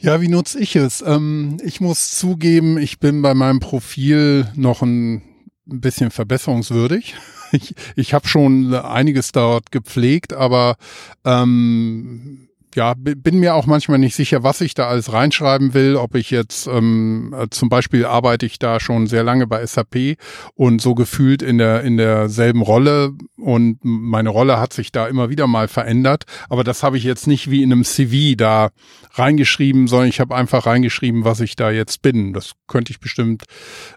Ja, 0.00 0.20
wie 0.20 0.28
nutze 0.28 0.60
ich 0.60 0.76
es? 0.76 1.02
Ähm, 1.02 1.56
ich 1.64 1.80
muss 1.80 2.16
zugeben, 2.16 2.78
ich 2.78 3.00
bin 3.00 3.20
bei 3.20 3.34
meinem 3.34 3.58
Profil 3.58 4.46
noch 4.54 4.82
ein 4.82 5.22
bisschen 5.64 6.10
verbesserungswürdig. 6.10 7.14
Ich, 7.50 7.74
ich 7.96 8.12
habe 8.12 8.28
schon 8.28 8.74
einiges 8.74 9.32
dort 9.32 9.72
gepflegt, 9.72 10.34
aber 10.34 10.76
ähm, 11.24 12.47
ja, 12.74 12.94
bin 12.96 13.40
mir 13.40 13.54
auch 13.54 13.66
manchmal 13.66 13.98
nicht 13.98 14.14
sicher, 14.14 14.42
was 14.42 14.60
ich 14.60 14.74
da 14.74 14.88
alles 14.88 15.12
reinschreiben 15.12 15.74
will, 15.74 15.96
ob 15.96 16.14
ich 16.14 16.30
jetzt 16.30 16.66
ähm, 16.66 17.34
äh, 17.36 17.46
zum 17.50 17.68
Beispiel 17.68 18.04
arbeite 18.04 18.46
ich 18.46 18.58
da 18.58 18.80
schon 18.80 19.06
sehr 19.06 19.22
lange 19.22 19.46
bei 19.46 19.64
SAP 19.64 20.16
und 20.54 20.80
so 20.82 20.94
gefühlt 20.94 21.42
in 21.42 21.58
der 21.58 21.82
in 21.82 21.96
derselben 21.96 22.62
Rolle 22.62 23.12
und 23.36 23.78
meine 23.82 24.28
Rolle 24.28 24.58
hat 24.58 24.72
sich 24.72 24.92
da 24.92 25.06
immer 25.06 25.30
wieder 25.30 25.46
mal 25.46 25.68
verändert, 25.68 26.24
aber 26.48 26.64
das 26.64 26.82
habe 26.82 26.98
ich 26.98 27.04
jetzt 27.04 27.26
nicht 27.26 27.50
wie 27.50 27.62
in 27.62 27.72
einem 27.72 27.84
CV 27.84 28.36
da 28.36 28.70
reingeschrieben, 29.12 29.86
sondern 29.86 30.08
ich 30.08 30.20
habe 30.20 30.34
einfach 30.34 30.66
reingeschrieben, 30.66 31.24
was 31.24 31.40
ich 31.40 31.56
da 31.56 31.70
jetzt 31.70 32.02
bin. 32.02 32.32
Das 32.32 32.52
könnte 32.66 32.92
ich 32.92 33.00
bestimmt 33.00 33.44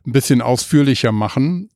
ein 0.06 0.12
bisschen 0.12 0.42
ausführlicher 0.42 1.12
machen. 1.12 1.71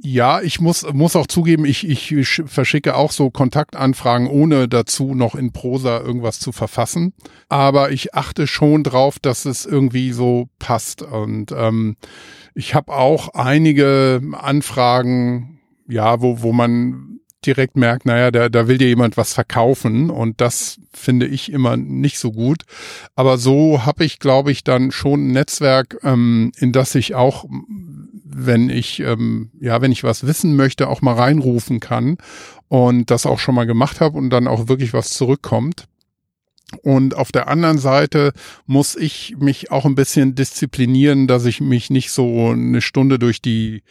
Ja, 0.00 0.40
ich 0.40 0.60
muss, 0.60 0.86
muss 0.92 1.16
auch 1.16 1.26
zugeben, 1.26 1.64
ich, 1.64 1.86
ich 1.86 2.42
verschicke 2.46 2.94
auch 2.94 3.10
so 3.10 3.30
Kontaktanfragen, 3.30 4.28
ohne 4.28 4.68
dazu 4.68 5.14
noch 5.14 5.34
in 5.34 5.52
Prosa 5.52 5.98
irgendwas 5.98 6.38
zu 6.38 6.52
verfassen. 6.52 7.14
Aber 7.48 7.90
ich 7.90 8.14
achte 8.14 8.46
schon 8.46 8.84
drauf, 8.84 9.18
dass 9.18 9.44
es 9.44 9.66
irgendwie 9.66 10.12
so 10.12 10.48
passt. 10.60 11.02
Und 11.02 11.50
ähm, 11.50 11.96
ich 12.54 12.76
habe 12.76 12.92
auch 12.92 13.30
einige 13.34 14.22
Anfragen, 14.34 15.58
ja, 15.88 16.20
wo, 16.20 16.42
wo 16.42 16.52
man 16.52 17.18
direkt 17.44 17.76
merkt, 17.76 18.04
naja, 18.04 18.30
da, 18.30 18.48
da 18.48 18.68
will 18.68 18.78
dir 18.78 18.88
jemand 18.88 19.16
was 19.16 19.32
verkaufen 19.32 20.10
und 20.10 20.40
das 20.40 20.80
finde 20.92 21.26
ich 21.26 21.52
immer 21.52 21.76
nicht 21.76 22.18
so 22.18 22.32
gut. 22.32 22.64
Aber 23.14 23.38
so 23.38 23.86
habe 23.86 24.04
ich, 24.04 24.18
glaube 24.18 24.50
ich, 24.50 24.64
dann 24.64 24.90
schon 24.90 25.28
ein 25.28 25.32
Netzwerk, 25.32 25.98
ähm, 26.02 26.52
in 26.58 26.72
das 26.72 26.94
ich 26.94 27.14
auch 27.14 27.46
wenn 28.46 28.70
ich, 28.70 29.00
ähm, 29.00 29.50
ja, 29.60 29.80
wenn 29.80 29.92
ich 29.92 30.04
was 30.04 30.26
wissen 30.26 30.56
möchte, 30.56 30.88
auch 30.88 31.02
mal 31.02 31.14
reinrufen 31.14 31.80
kann 31.80 32.18
und 32.68 33.10
das 33.10 33.26
auch 33.26 33.38
schon 33.38 33.54
mal 33.54 33.66
gemacht 33.66 34.00
habe 34.00 34.16
und 34.16 34.30
dann 34.30 34.46
auch 34.46 34.68
wirklich 34.68 34.92
was 34.92 35.10
zurückkommt. 35.10 35.86
Und 36.82 37.16
auf 37.16 37.32
der 37.32 37.48
anderen 37.48 37.78
Seite 37.78 38.32
muss 38.66 38.94
ich 38.94 39.36
mich 39.38 39.70
auch 39.70 39.86
ein 39.86 39.94
bisschen 39.94 40.34
disziplinieren, 40.34 41.26
dass 41.26 41.46
ich 41.46 41.60
mich 41.60 41.88
nicht 41.88 42.10
so 42.10 42.50
eine 42.50 42.82
Stunde 42.82 43.18
durch 43.18 43.40
die 43.40 43.82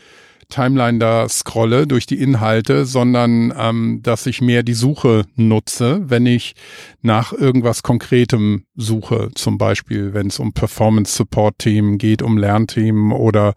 Timeline 0.49 0.99
da 0.99 1.27
scrolle 1.27 1.87
durch 1.87 2.05
die 2.05 2.19
Inhalte, 2.21 2.85
sondern 2.85 3.53
ähm, 3.57 3.99
dass 4.01 4.25
ich 4.25 4.41
mehr 4.41 4.63
die 4.63 4.73
Suche 4.73 5.25
nutze, 5.35 6.09
wenn 6.09 6.25
ich 6.25 6.55
nach 7.01 7.33
irgendwas 7.33 7.83
Konkretem 7.83 8.63
suche. 8.75 9.29
Zum 9.35 9.57
Beispiel, 9.57 10.13
wenn 10.13 10.27
es 10.27 10.39
um 10.39 10.53
Performance-Support-Themen 10.53 11.97
geht, 11.97 12.21
um 12.21 12.37
Lernthemen 12.37 13.11
oder 13.11 13.55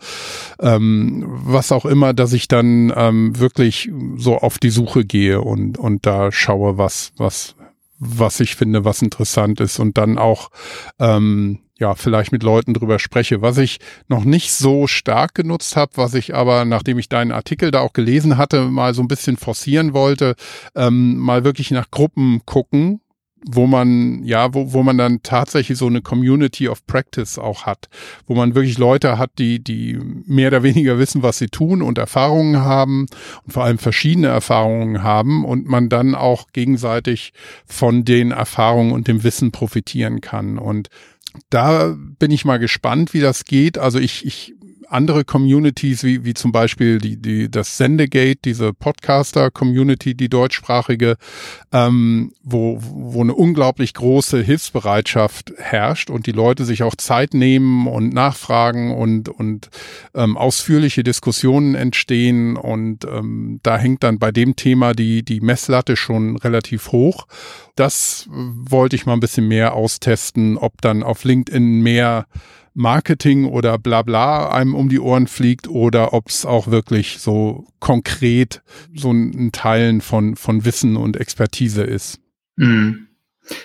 ähm, 0.60 1.24
was 1.26 1.70
auch 1.70 1.86
immer, 1.86 2.12
dass 2.12 2.32
ich 2.32 2.48
dann 2.48 2.92
ähm, 2.96 3.38
wirklich 3.38 3.90
so 4.16 4.38
auf 4.38 4.58
die 4.58 4.70
Suche 4.70 5.04
gehe 5.04 5.40
und, 5.40 5.78
und 5.78 6.06
da 6.06 6.32
schaue, 6.32 6.76
was, 6.76 7.12
was, 7.16 7.54
was 7.98 8.40
ich 8.40 8.56
finde, 8.56 8.84
was 8.84 9.02
interessant 9.02 9.60
ist 9.60 9.78
und 9.78 9.96
dann 9.96 10.18
auch 10.18 10.50
ähm, 10.98 11.60
ja, 11.80 11.94
vielleicht 11.94 12.30
mit 12.30 12.42
Leuten 12.42 12.74
drüber 12.74 12.98
spreche. 12.98 13.40
Was 13.40 13.58
ich 13.58 13.78
noch 14.06 14.24
nicht 14.24 14.52
so 14.52 14.86
stark 14.86 15.34
genutzt 15.34 15.76
habe, 15.76 15.92
was 15.96 16.14
ich 16.14 16.34
aber, 16.34 16.66
nachdem 16.66 16.98
ich 16.98 17.08
deinen 17.08 17.32
Artikel 17.32 17.70
da 17.70 17.80
auch 17.80 17.94
gelesen 17.94 18.36
hatte, 18.36 18.66
mal 18.66 18.94
so 18.94 19.02
ein 19.02 19.08
bisschen 19.08 19.38
forcieren 19.38 19.94
wollte, 19.94 20.34
ähm, 20.76 21.16
mal 21.16 21.42
wirklich 21.42 21.70
nach 21.70 21.90
Gruppen 21.90 22.42
gucken, 22.44 23.00
wo 23.46 23.66
man, 23.66 24.22
ja, 24.24 24.52
wo, 24.52 24.74
wo 24.74 24.82
man 24.82 24.98
dann 24.98 25.22
tatsächlich 25.22 25.78
so 25.78 25.86
eine 25.86 26.02
Community 26.02 26.68
of 26.68 26.86
Practice 26.86 27.38
auch 27.38 27.64
hat, 27.64 27.88
wo 28.26 28.34
man 28.34 28.54
wirklich 28.54 28.76
Leute 28.76 29.16
hat, 29.16 29.30
die, 29.38 29.64
die 29.64 29.98
mehr 30.26 30.48
oder 30.48 30.62
weniger 30.62 30.98
wissen, 30.98 31.22
was 31.22 31.38
sie 31.38 31.48
tun 31.48 31.80
und 31.80 31.96
Erfahrungen 31.96 32.60
haben 32.60 33.06
und 33.44 33.52
vor 33.52 33.64
allem 33.64 33.78
verschiedene 33.78 34.26
Erfahrungen 34.28 35.02
haben 35.02 35.46
und 35.46 35.66
man 35.66 35.88
dann 35.88 36.14
auch 36.14 36.48
gegenseitig 36.52 37.32
von 37.64 38.04
den 38.04 38.32
Erfahrungen 38.32 38.92
und 38.92 39.08
dem 39.08 39.24
Wissen 39.24 39.52
profitieren 39.52 40.20
kann. 40.20 40.58
Und 40.58 40.90
da 41.48 41.96
bin 42.18 42.30
ich 42.30 42.44
mal 42.44 42.58
gespannt, 42.58 43.14
wie 43.14 43.20
das 43.20 43.44
geht. 43.44 43.78
Also 43.78 43.98
ich, 43.98 44.24
ich 44.26 44.54
andere 44.90 45.24
Communities, 45.24 46.02
wie, 46.02 46.24
wie 46.24 46.34
zum 46.34 46.52
Beispiel 46.52 46.98
die, 46.98 47.16
die, 47.16 47.50
das 47.50 47.76
Sendegate, 47.76 48.40
diese 48.44 48.72
Podcaster-Community, 48.72 50.14
die 50.14 50.28
deutschsprachige, 50.28 51.16
ähm, 51.72 52.32
wo, 52.42 52.78
wo 52.80 53.22
eine 53.22 53.34
unglaublich 53.34 53.94
große 53.94 54.42
Hilfsbereitschaft 54.42 55.52
herrscht 55.56 56.10
und 56.10 56.26
die 56.26 56.32
Leute 56.32 56.64
sich 56.64 56.82
auch 56.82 56.96
Zeit 56.96 57.34
nehmen 57.34 57.86
und 57.86 58.12
nachfragen 58.12 58.94
und, 58.94 59.28
und 59.28 59.70
ähm, 60.14 60.36
ausführliche 60.36 61.04
Diskussionen 61.04 61.74
entstehen. 61.76 62.56
Und 62.56 63.04
ähm, 63.04 63.60
da 63.62 63.78
hängt 63.78 64.02
dann 64.02 64.18
bei 64.18 64.32
dem 64.32 64.56
Thema 64.56 64.92
die, 64.92 65.22
die 65.22 65.40
Messlatte 65.40 65.96
schon 65.96 66.36
relativ 66.36 66.90
hoch. 66.90 67.26
Das 67.76 68.28
wollte 68.30 68.96
ich 68.96 69.06
mal 69.06 69.14
ein 69.14 69.20
bisschen 69.20 69.46
mehr 69.46 69.74
austesten, 69.74 70.58
ob 70.58 70.82
dann 70.82 71.02
auf 71.02 71.24
LinkedIn 71.24 71.80
mehr 71.80 72.26
Marketing 72.74 73.46
oder 73.46 73.78
bla 73.78 74.02
bla 74.02 74.50
einem 74.50 74.74
um 74.74 74.88
die 74.88 75.00
Ohren 75.00 75.26
fliegt 75.26 75.68
oder 75.68 76.12
ob 76.12 76.28
es 76.28 76.46
auch 76.46 76.68
wirklich 76.68 77.18
so 77.18 77.66
konkret 77.80 78.62
so 78.94 79.12
ein 79.12 79.50
Teilen 79.52 80.00
von, 80.00 80.36
von 80.36 80.64
Wissen 80.64 80.96
und 80.96 81.16
Expertise 81.16 81.82
ist. 81.82 82.20
Mhm. 82.56 83.06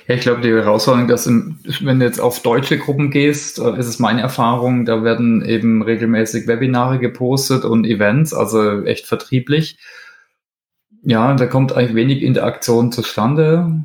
Ja, 0.08 0.16
ich 0.16 0.22
glaube, 0.22 0.42
die 0.42 0.50
Herausforderung, 0.50 1.08
dass 1.08 1.28
im, 1.28 1.60
wenn 1.82 2.00
du 2.00 2.06
jetzt 2.06 2.20
auf 2.20 2.42
deutsche 2.42 2.78
Gruppen 2.78 3.12
gehst, 3.12 3.60
äh, 3.60 3.78
ist 3.78 3.88
es 3.88 4.00
meine 4.00 4.22
Erfahrung, 4.22 4.86
da 4.86 5.04
werden 5.04 5.44
eben 5.46 5.82
regelmäßig 5.82 6.48
Webinare 6.48 7.00
gepostet 7.00 7.66
und 7.66 7.86
Events, 7.86 8.34
also 8.34 8.84
echt 8.84 9.06
vertrieblich. 9.06 9.78
Ja, 11.04 11.36
da 11.36 11.46
kommt 11.46 11.74
eigentlich 11.74 11.96
wenig 11.96 12.24
Interaktion 12.24 12.92
zustande. 12.92 13.84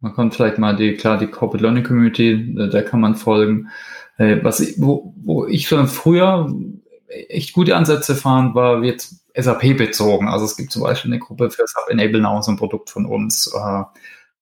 Man 0.00 0.14
kann 0.14 0.30
vielleicht 0.30 0.58
mal 0.58 0.76
die, 0.76 0.94
klar, 0.94 1.18
die 1.18 1.26
Corporate 1.26 1.62
Learning 1.62 1.84
Community, 1.84 2.54
da 2.70 2.82
kann 2.82 3.00
man 3.00 3.16
folgen. 3.16 3.68
Äh, 4.22 4.44
was 4.44 4.60
ich, 4.60 4.80
wo, 4.80 5.14
wo 5.24 5.46
ich 5.46 5.66
schon 5.66 5.88
früher 5.88 6.52
echt 7.08 7.52
gute 7.52 7.76
Ansätze 7.76 8.14
fand, 8.14 8.54
war 8.54 8.84
jetzt 8.84 9.24
SAP 9.34 9.76
bezogen. 9.76 10.28
Also 10.28 10.44
es 10.44 10.56
gibt 10.56 10.70
zum 10.70 10.82
Beispiel 10.82 11.10
eine 11.10 11.18
Gruppe 11.18 11.50
für 11.50 11.66
SAP 11.66 11.90
Enable 11.90 12.20
Now, 12.20 12.40
so 12.40 12.52
ein 12.52 12.56
Produkt 12.56 12.90
von 12.90 13.04
uns. 13.04 13.52
Äh, 13.52 13.82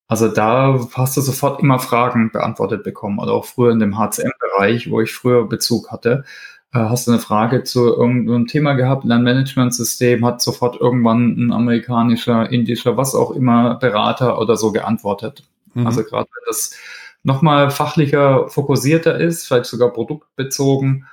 also 0.07 0.29
da 0.29 0.79
hast 0.93 1.17
du 1.17 1.21
sofort 1.21 1.63
immer 1.63 1.79
Fragen 1.79 2.31
beantwortet 2.31 2.85
bekommen. 2.85 3.19
Oder 3.19 3.33
auch 3.33 3.47
früher 3.47 3.73
in 3.73 3.79
dem 3.79 3.97
HCM-Bereich, 3.97 4.91
wo 4.91 5.01
ich 5.01 5.13
früher 5.13 5.49
Bezug 5.49 5.91
hatte, 5.91 6.25
äh, 6.75 6.81
hast 6.81 7.07
du 7.07 7.13
eine 7.13 7.21
Frage 7.21 7.63
zu 7.63 7.87
irgendeinem 7.87 8.47
Thema 8.49 8.75
gehabt, 8.75 9.05
Lernmanagementsystem, 9.05 10.25
hat 10.27 10.43
sofort 10.43 10.79
irgendwann 10.79 11.37
ein 11.39 11.53
amerikanischer, 11.53 12.51
indischer, 12.51 12.99
was 12.99 13.15
auch 13.15 13.31
immer 13.31 13.77
Berater 13.77 14.39
oder 14.39 14.57
so 14.57 14.73
geantwortet. 14.73 15.45
Mhm. 15.73 15.87
Also 15.87 16.05
gerade 16.05 16.29
wenn 16.29 16.45
das 16.49 16.77
nochmal 17.23 17.71
fachlicher, 17.71 18.49
fokussierter 18.49 19.19
ist, 19.19 19.47
vielleicht 19.47 19.67
sogar 19.67 19.93
produktbezogen, 19.93 21.07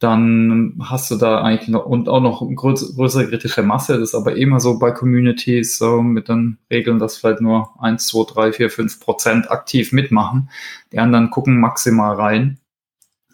dann 0.00 0.76
hast 0.82 1.10
du 1.10 1.16
da 1.16 1.42
eigentlich 1.42 1.68
noch 1.68 1.84
und 1.84 2.08
auch 2.08 2.20
noch 2.20 2.40
eine 2.40 2.54
größere 2.54 3.28
kritische 3.28 3.62
Masse. 3.62 3.98
Das 3.98 4.10
ist 4.10 4.14
aber 4.14 4.34
immer 4.34 4.58
so 4.58 4.78
bei 4.78 4.92
Communities 4.92 5.76
so 5.76 6.00
mit 6.00 6.28
den 6.28 6.58
Regeln, 6.70 6.98
dass 6.98 7.18
vielleicht 7.18 7.42
nur 7.42 7.70
1, 7.82 8.06
2, 8.06 8.32
3, 8.32 8.52
4, 8.52 8.70
5 8.70 9.00
Prozent 9.00 9.50
aktiv 9.50 9.92
mitmachen. 9.92 10.48
Die 10.92 10.98
anderen 10.98 11.28
gucken 11.30 11.60
maximal 11.60 12.16
rein, 12.16 12.58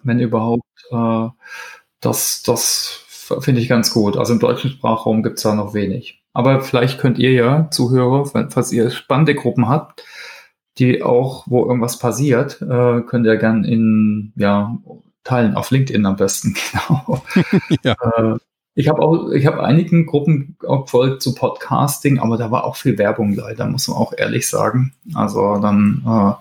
wenn 0.03 0.19
überhaupt. 0.19 0.65
Äh, 0.91 1.29
das 2.01 2.43
das 2.43 3.05
finde 3.41 3.61
ich 3.61 3.69
ganz 3.69 3.93
gut. 3.93 4.17
Also 4.17 4.33
im 4.33 4.41
deutschen 4.41 4.71
Sprachraum 4.71 5.23
gibt 5.23 5.39
es 5.39 5.45
da 5.45 5.55
noch 5.55 5.73
wenig. 5.73 6.23
Aber 6.33 6.61
vielleicht 6.61 6.99
könnt 6.99 7.19
ihr 7.19 7.33
ja, 7.33 7.71
Zuhörer, 7.71 8.27
falls 8.27 8.73
ihr 8.73 8.91
spannende 8.91 9.35
Gruppen 9.35 9.69
habt, 9.69 10.05
die 10.79 11.03
auch, 11.03 11.45
wo 11.47 11.65
irgendwas 11.65 11.99
passiert, 11.99 12.61
äh, 12.63 13.01
könnt 13.03 13.27
ihr 13.27 13.37
gern 13.37 13.65
in, 13.65 14.33
ja, 14.37 14.77
teilen, 15.25 15.57
auf 15.57 15.71
LinkedIn 15.71 16.07
am 16.07 16.17
besten, 16.17 16.55
genau. 16.73 17.23
ja. 17.83 17.97
Äh, 18.17 18.39
ich 18.79 18.89
habe 18.89 19.01
auch, 19.01 19.31
ich 19.31 19.47
habe 19.47 19.65
einigen 19.65 20.05
Gruppen 20.05 20.57
auch 20.67 20.83
gefolgt 20.83 21.23
zu 21.23 21.35
Podcasting, 21.35 22.19
aber 22.19 22.37
da 22.37 22.51
war 22.51 22.65
auch 22.65 22.77
viel 22.77 22.99
Werbung 22.99 23.33
leider, 23.33 23.67
muss 23.67 23.89
man 23.89 23.97
auch 23.97 24.13
ehrlich 24.15 24.49
sagen. 24.49 24.93
Also 25.15 25.57
dann, 25.57 26.03
äh, 26.07 26.33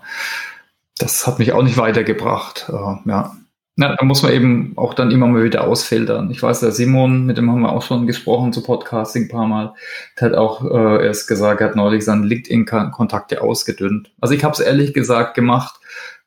das 0.98 1.26
hat 1.26 1.38
mich 1.38 1.52
auch 1.52 1.62
nicht 1.62 1.78
weitergebracht. 1.78 2.66
Äh, 2.68 3.08
ja. 3.08 3.34
Na, 3.78 3.94
da 3.94 4.04
muss 4.06 4.22
man 4.22 4.32
eben 4.32 4.72
auch 4.76 4.94
dann 4.94 5.10
immer 5.10 5.26
mal 5.26 5.44
wieder 5.44 5.66
ausfiltern. 5.66 6.30
Ich 6.30 6.42
weiß, 6.42 6.60
der 6.60 6.72
Simon, 6.72 7.26
mit 7.26 7.36
dem 7.36 7.50
haben 7.50 7.60
wir 7.60 7.72
auch 7.72 7.82
schon 7.82 8.06
gesprochen 8.06 8.54
zu 8.54 8.62
Podcasting 8.62 9.24
ein 9.24 9.28
paar 9.28 9.46
Mal, 9.46 9.74
der 10.18 10.30
hat 10.30 10.34
auch 10.34 10.64
äh, 10.64 11.04
erst 11.04 11.28
gesagt, 11.28 11.60
er 11.60 11.68
hat 11.68 11.76
neulich 11.76 12.02
seine 12.02 12.24
LinkedIn-Kontakte 12.24 13.42
ausgedünnt. 13.42 14.10
Also 14.18 14.32
ich 14.32 14.44
habe 14.44 14.54
es 14.54 14.60
ehrlich 14.60 14.94
gesagt 14.94 15.34
gemacht, 15.34 15.78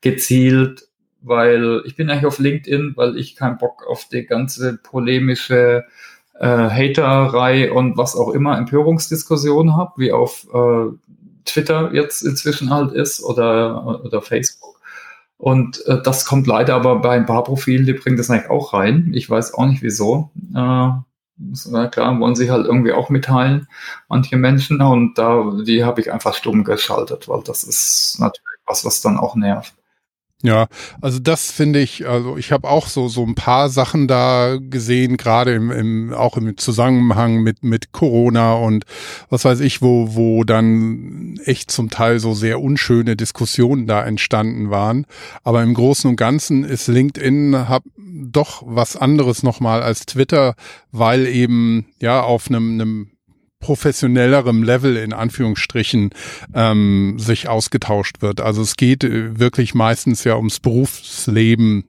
gezielt, 0.01 0.87
weil 1.21 1.81
ich 1.85 1.95
bin 1.95 2.11
eigentlich 2.11 2.27
auf 2.27 2.37
LinkedIn, 2.37 2.93
weil 2.95 3.17
ich 3.17 3.35
keinen 3.35 3.57
Bock 3.57 3.83
auf 3.89 4.05
die 4.05 4.27
ganze 4.27 4.77
polemische 4.77 5.85
äh, 6.39 6.45
Haterei 6.45 7.71
und 7.71 7.97
was 7.97 8.15
auch 8.15 8.29
immer 8.29 8.59
Empörungsdiskussion 8.59 9.75
habe, 9.75 9.93
wie 9.97 10.11
auf 10.11 10.45
äh, 10.53 10.95
Twitter 11.45 11.89
jetzt 11.93 12.21
inzwischen 12.21 12.69
halt 12.69 12.93
ist 12.93 13.23
oder, 13.23 14.03
oder 14.05 14.21
Facebook. 14.21 14.78
Und 15.39 15.85
äh, 15.87 16.01
das 16.03 16.25
kommt 16.25 16.47
leider 16.47 16.75
aber 16.75 16.97
bei 16.99 17.15
ein 17.15 17.25
paar 17.25 17.45
Profilen, 17.45 17.85
die 17.85 17.93
bringen 17.93 18.17
das 18.17 18.29
eigentlich 18.29 18.49
auch 18.49 18.73
rein. 18.73 19.11
Ich 19.13 19.29
weiß 19.29 19.53
auch 19.53 19.65
nicht 19.67 19.81
wieso. 19.81 20.31
Äh, 20.53 20.89
na 21.71 21.87
klar, 21.89 22.19
wollen 22.19 22.35
sie 22.35 22.51
halt 22.51 22.65
irgendwie 22.65 22.91
auch 22.91 23.09
mitteilen, 23.09 23.69
manche 24.09 24.35
Menschen. 24.35 24.81
Und 24.81 25.17
da, 25.17 25.49
die 25.65 25.85
habe 25.85 26.01
ich 26.01 26.11
einfach 26.11 26.33
stumm 26.33 26.65
geschaltet, 26.65 27.29
weil 27.29 27.41
das 27.43 27.63
ist 27.63 28.17
natürlich 28.19 28.59
was, 28.65 28.83
was 28.83 28.99
dann 28.99 29.17
auch 29.17 29.35
nervt. 29.35 29.78
Ja, 30.41 30.67
also 31.01 31.19
das 31.19 31.51
finde 31.51 31.79
ich, 31.79 32.07
also 32.07 32.37
ich 32.37 32.53
habe 32.53 32.69
auch 32.69 32.87
so 32.87 33.09
so 33.09 33.25
ein 33.25 33.35
paar 33.35 33.67
Sachen 33.67 34.07
da 34.07 34.57
gesehen, 34.57 35.17
gerade 35.17 35.53
im, 35.53 35.69
im 35.69 36.13
auch 36.13 36.37
im 36.37 36.55
Zusammenhang 36.55 37.41
mit 37.41 37.61
mit 37.61 37.91
Corona 37.91 38.53
und 38.53 38.85
was 39.29 39.43
weiß 39.43 39.59
ich, 39.59 39.81
wo 39.81 40.15
wo 40.15 40.45
dann 40.45 41.37
echt 41.43 41.71
zum 41.71 41.89
Teil 41.89 42.19
so 42.19 42.33
sehr 42.33 42.61
unschöne 42.61 43.17
Diskussionen 43.17 43.85
da 43.85 44.01
entstanden 44.05 44.69
waren. 44.69 45.05
Aber 45.43 45.61
im 45.61 45.73
Großen 45.73 46.09
und 46.09 46.15
Ganzen 46.15 46.63
ist 46.63 46.87
LinkedIn 46.87 47.67
hab 47.67 47.83
doch 47.97 48.63
was 48.65 48.95
anderes 48.95 49.43
nochmal 49.43 49.81
als 49.81 50.05
Twitter, 50.05 50.55
weil 50.93 51.27
eben 51.27 51.87
ja 51.99 52.21
auf 52.21 52.47
einem, 52.47 52.79
einem 52.79 53.11
professionellerem 53.59 54.63
Level 54.63 54.97
in 54.97 55.13
Anführungsstrichen 55.13 56.11
ähm, 56.53 57.15
sich 57.17 57.47
ausgetauscht 57.47 58.21
wird. 58.21 58.41
Also 58.41 58.61
es 58.61 58.75
geht 58.75 59.03
äh, 59.03 59.39
wirklich 59.39 59.73
meistens 59.73 60.23
ja 60.23 60.35
ums 60.35 60.59
Berufsleben 60.59 61.85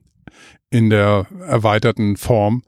in 0.69 0.89
der 0.89 1.27
erweiterten 1.45 2.17
Form. 2.17 2.63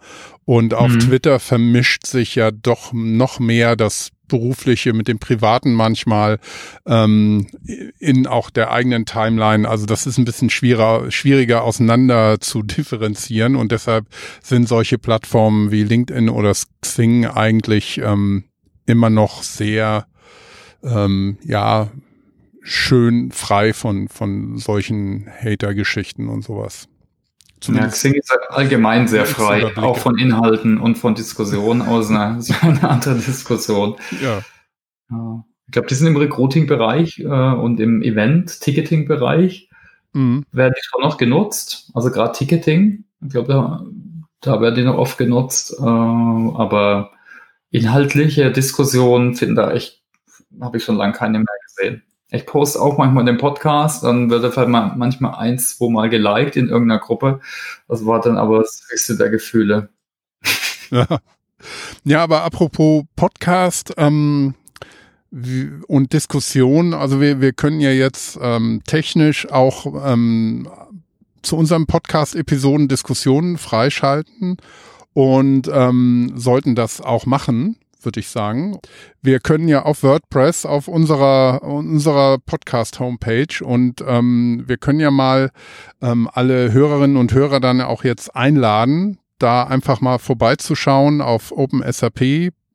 Und 0.46 0.74
auf 0.74 0.92
mhm. 0.92 1.00
Twitter 1.00 1.40
vermischt 1.40 2.06
sich 2.06 2.36
ja 2.36 2.52
doch 2.52 2.92
noch 2.92 3.40
mehr 3.40 3.76
das 3.76 4.10
Berufliche 4.28 4.94
mit 4.94 5.08
dem 5.08 5.20
Privaten 5.20 5.74
manchmal 5.74 6.40
ähm, 6.86 7.48
in 8.00 8.28
auch 8.28 8.50
der 8.50 8.72
eigenen 8.72 9.06
Timeline. 9.06 9.68
Also 9.68 9.86
das 9.86 10.06
ist 10.06 10.18
ein 10.18 10.26
bisschen 10.26 10.50
schwieriger, 10.50 11.12
schwieriger 11.12 11.64
auseinander 11.64 12.40
zu 12.40 12.62
differenzieren 12.64 13.56
und 13.56 13.72
deshalb 13.72 14.08
sind 14.42 14.68
solche 14.68 14.98
Plattformen 14.98 15.72
wie 15.72 15.84
LinkedIn 15.84 16.30
oder 16.30 16.54
Xing 16.82 17.26
eigentlich 17.26 18.00
ähm, 18.00 18.46
immer 18.86 19.10
noch 19.10 19.44
sehr 19.44 20.08
ähm, 20.84 21.38
ja 21.44 21.90
schön 22.62 23.32
frei 23.32 23.74
von 23.74 24.08
von 24.08 24.58
solchen 24.58 25.28
Hater-Geschichten 25.28 26.30
und 26.30 26.44
sowas. 26.44 26.88
Zumindest 27.64 28.04
ja, 28.04 28.10
Xing 28.10 28.20
ist 28.20 28.38
allgemein 28.50 29.08
sehr 29.08 29.26
frei, 29.26 29.72
auch 29.78 29.98
von 29.98 30.18
Inhalten 30.18 30.78
und 30.80 30.98
von 30.98 31.16
Diskussionen 31.16 31.82
aus 31.82 32.10
einer, 32.10 32.42
so 32.42 32.54
eine 32.60 32.90
andere 32.90 33.16
Diskussion. 33.16 33.96
Ja. 34.22 34.42
Ich 35.68 35.72
glaube, 35.72 35.88
die 35.88 35.96
sind 35.96 36.08
im 36.08 36.18
Recruiting-Bereich 36.18 37.20
äh, 37.20 37.26
und 37.26 37.80
im 37.80 38.02
Event-Ticketing-Bereich 38.02 39.70
mhm. 40.12 40.44
werden 40.52 40.74
die 40.76 40.84
schon 40.84 41.02
noch 41.02 41.18
genutzt. 41.18 41.90
Also 41.94 42.12
gerade 42.12 42.34
Ticketing, 42.34 43.06
ich 43.22 43.30
glaube, 43.30 43.48
da, 43.48 43.86
da 44.42 44.60
werden 44.60 44.76
die 44.76 44.84
noch 44.84 44.98
oft 44.98 45.18
genutzt. 45.18 45.74
Äh, 45.80 45.84
aber 45.84 47.12
inhaltliche 47.74 48.52
Diskussionen 48.52 49.34
finden 49.36 49.56
da 49.56 49.72
echt, 49.72 50.02
habe 50.62 50.78
ich 50.78 50.84
schon 50.84 50.96
lange 50.96 51.14
keine 51.14 51.40
mehr 51.40 51.46
gesehen. 51.68 52.04
Ich 52.30 52.46
poste 52.46 52.80
auch 52.80 52.98
manchmal 52.98 53.26
den 53.26 53.38
Podcast, 53.38 54.04
dann 54.04 54.30
wird 54.30 54.44
er 54.44 54.52
vielleicht 54.52 54.70
manchmal 54.70 55.36
eins, 55.36 55.80
wo 55.80 55.90
mal 55.90 56.10
geliked 56.10 56.56
in 56.56 56.70
irgendeiner 56.70 57.00
Gruppe. 57.00 57.42
Das 57.88 58.06
war 58.06 58.22
dann 58.22 58.38
aber 58.38 58.60
das 58.60 58.84
höchste 58.90 59.18
der 59.18 59.30
Gefühle. 59.30 59.90
Ja, 60.92 61.08
ja 62.04 62.24
aber 62.24 62.44
apropos 62.44 63.06
Podcast 63.16 63.94
ähm, 63.98 64.54
und 65.32 66.14
Diskussion, 66.14 66.94
also 66.94 67.20
wir, 67.20 67.42
wir 67.42 67.54
können 67.54 67.82
ja 67.82 67.92
jetzt 67.92 68.38
ähm, 68.40 68.82
technisch 68.86 69.52
auch 69.52 70.06
ähm, 70.06 70.70
zu 71.42 71.58
unserem 71.58 71.88
Podcast-Episoden 71.88 72.88
Diskussionen 72.88 73.58
freischalten 73.58 74.58
und 75.14 75.70
ähm, 75.72 76.32
sollten 76.36 76.76
das 76.76 77.02
auch 77.02 77.26
machen 77.26 77.78
würde 78.06 78.20
ich 78.20 78.30
sagen. 78.30 78.80
Wir 79.22 79.40
können 79.40 79.68
ja 79.68 79.84
auf 79.84 80.04
WordPress 80.04 80.66
auf 80.66 80.88
unserer 80.88 81.64
unserer 81.64 82.38
Podcast 82.38 83.00
Homepage 83.00 83.64
und 83.64 84.04
ähm, 84.08 84.64
wir 84.68 84.78
können 84.78 85.00
ja 85.00 85.12
mal 85.12 85.52
ähm, 86.02 86.30
alle 86.32 86.72
Hörerinnen 86.72 87.18
und 87.18 87.34
Hörer 87.34 87.60
dann 87.60 87.82
auch 87.82 88.04
jetzt 88.04 88.36
einladen, 88.36 89.20
da 89.40 89.64
einfach 89.64 90.02
mal 90.02 90.20
vorbeizuschauen 90.20 91.22
auf 91.22 91.52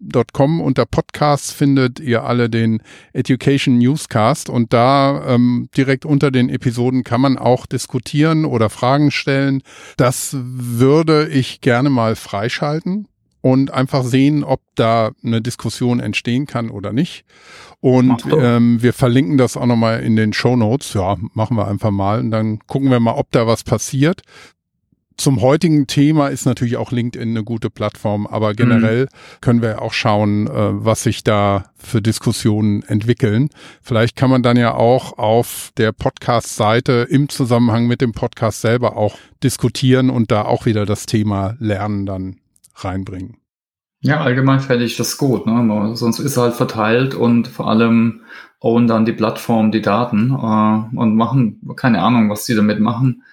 OpenSAP.com 0.00 0.60
unter 0.60 0.86
Podcasts 0.86 1.52
findet 1.52 2.00
ihr 2.00 2.24
alle 2.24 2.48
den 2.48 2.82
Education 3.12 3.78
Newscast 3.78 4.48
und 4.48 4.72
da 4.72 5.24
ähm, 5.26 5.68
direkt 5.76 6.04
unter 6.04 6.30
den 6.30 6.48
Episoden 6.48 7.04
kann 7.04 7.20
man 7.20 7.38
auch 7.38 7.66
diskutieren 7.66 8.44
oder 8.44 8.70
Fragen 8.70 9.10
stellen. 9.10 9.62
Das 9.96 10.36
würde 10.40 11.28
ich 11.28 11.60
gerne 11.60 11.90
mal 11.90 12.16
freischalten 12.16 13.08
und 13.40 13.72
einfach 13.72 14.04
sehen, 14.04 14.44
ob 14.44 14.60
da 14.74 15.12
eine 15.24 15.40
Diskussion 15.40 16.00
entstehen 16.00 16.46
kann 16.46 16.70
oder 16.70 16.92
nicht. 16.92 17.24
Und 17.80 18.24
ähm, 18.32 18.82
wir 18.82 18.92
verlinken 18.92 19.38
das 19.38 19.56
auch 19.56 19.66
nochmal 19.66 20.02
in 20.02 20.16
den 20.16 20.32
Show 20.32 20.56
Notes. 20.56 20.94
Ja, 20.94 21.16
machen 21.34 21.56
wir 21.56 21.68
einfach 21.68 21.92
mal 21.92 22.20
und 22.20 22.30
dann 22.30 22.58
gucken 22.66 22.90
wir 22.90 23.00
mal, 23.00 23.14
ob 23.14 23.30
da 23.30 23.46
was 23.46 23.62
passiert. 23.62 24.22
Zum 25.18 25.42
heutigen 25.42 25.88
Thema 25.88 26.28
ist 26.28 26.46
natürlich 26.46 26.76
auch 26.76 26.92
LinkedIn 26.92 27.30
eine 27.30 27.42
gute 27.42 27.70
Plattform, 27.70 28.28
aber 28.28 28.54
generell 28.54 29.06
mhm. 29.06 29.40
können 29.40 29.62
wir 29.62 29.82
auch 29.82 29.92
schauen, 29.92 30.46
äh, 30.46 30.50
was 30.52 31.02
sich 31.02 31.24
da 31.24 31.72
für 31.76 32.00
Diskussionen 32.00 32.84
entwickeln. 32.84 33.50
Vielleicht 33.82 34.14
kann 34.14 34.30
man 34.30 34.44
dann 34.44 34.56
ja 34.56 34.74
auch 34.74 35.18
auf 35.18 35.72
der 35.76 35.90
Podcast-Seite 35.90 37.08
im 37.10 37.28
Zusammenhang 37.28 37.88
mit 37.88 38.00
dem 38.00 38.12
Podcast 38.12 38.60
selber 38.60 38.96
auch 38.96 39.18
diskutieren 39.42 40.08
und 40.08 40.30
da 40.30 40.42
auch 40.42 40.66
wieder 40.66 40.86
das 40.86 41.06
Thema 41.06 41.56
Lernen 41.58 42.06
dann 42.06 42.36
reinbringen. 42.76 43.38
Ja, 44.00 44.20
allgemein 44.20 44.60
fände 44.60 44.84
ich 44.84 44.96
das 44.96 45.18
gut. 45.18 45.46
Ne? 45.46 45.96
Sonst 45.96 46.20
ist 46.20 46.36
halt 46.36 46.54
verteilt 46.54 47.16
und 47.16 47.48
vor 47.48 47.68
allem 47.68 48.20
own 48.60 48.86
dann 48.86 49.04
die 49.04 49.12
Plattform 49.12 49.72
die 49.72 49.82
Daten 49.82 50.30
äh, 50.30 50.96
und 50.96 51.16
machen, 51.16 51.60
keine 51.74 52.02
Ahnung, 52.02 52.30
was 52.30 52.44
die 52.44 52.54
damit 52.54 52.78
machen. 52.78 53.24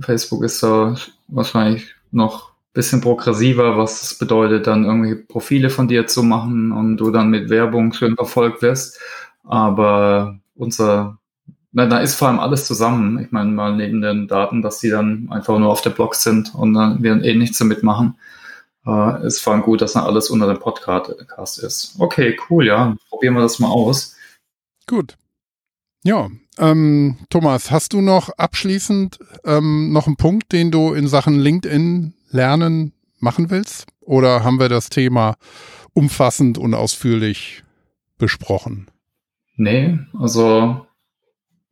Facebook 0.00 0.42
ist 0.44 0.62
da 0.62 0.94
wahrscheinlich 1.28 1.94
noch 2.10 2.50
ein 2.50 2.72
bisschen 2.74 3.00
progressiver, 3.00 3.76
was 3.76 4.02
es 4.02 4.18
bedeutet, 4.18 4.66
dann 4.66 4.84
irgendwelche 4.84 5.16
Profile 5.16 5.70
von 5.70 5.88
dir 5.88 6.06
zu 6.06 6.22
machen 6.22 6.72
und 6.72 6.96
du 6.96 7.10
dann 7.10 7.30
mit 7.30 7.50
Werbung 7.50 7.92
schön 7.92 8.16
verfolgt 8.16 8.62
wirst. 8.62 8.98
Aber 9.44 10.38
unser, 10.54 11.18
na, 11.72 11.86
da 11.86 11.98
ist 11.98 12.14
vor 12.14 12.28
allem 12.28 12.40
alles 12.40 12.66
zusammen. 12.66 13.18
Ich 13.18 13.32
meine, 13.32 13.50
mal 13.50 13.76
neben 13.76 14.00
den 14.00 14.28
Daten, 14.28 14.62
dass 14.62 14.80
die 14.80 14.90
dann 14.90 15.28
einfach 15.30 15.58
nur 15.58 15.70
auf 15.70 15.82
der 15.82 15.90
Blog 15.90 16.14
sind 16.14 16.54
und 16.54 16.74
dann 16.74 17.02
wir 17.02 17.22
eh 17.22 17.34
nichts 17.34 17.58
damit 17.58 17.82
machen 17.82 18.16
äh, 18.86 19.26
ist 19.26 19.40
vor 19.40 19.52
allem 19.52 19.62
gut, 19.62 19.80
dass 19.80 19.92
dann 19.92 20.04
alles 20.04 20.30
unter 20.30 20.46
dem 20.46 20.58
Podcast 20.58 21.58
ist. 21.58 21.94
Okay, 21.98 22.38
cool, 22.50 22.66
ja. 22.66 22.96
Probieren 23.08 23.34
wir 23.34 23.42
das 23.42 23.58
mal 23.58 23.68
aus. 23.68 24.16
Gut. 24.86 25.16
Ja, 26.04 26.28
ähm, 26.58 27.16
Thomas, 27.30 27.70
hast 27.70 27.92
du 27.92 28.00
noch 28.00 28.30
abschließend 28.30 29.18
ähm, 29.44 29.92
noch 29.92 30.06
einen 30.06 30.16
Punkt, 30.16 30.52
den 30.52 30.70
du 30.70 30.92
in 30.94 31.06
Sachen 31.06 31.38
LinkedIn 31.38 32.14
lernen 32.30 32.92
machen 33.20 33.50
willst? 33.50 33.86
Oder 34.00 34.42
haben 34.42 34.58
wir 34.58 34.68
das 34.68 34.90
Thema 34.90 35.36
umfassend 35.94 36.58
und 36.58 36.74
ausführlich 36.74 37.62
besprochen? 38.18 38.90
Nee, 39.56 39.98
also 40.18 40.86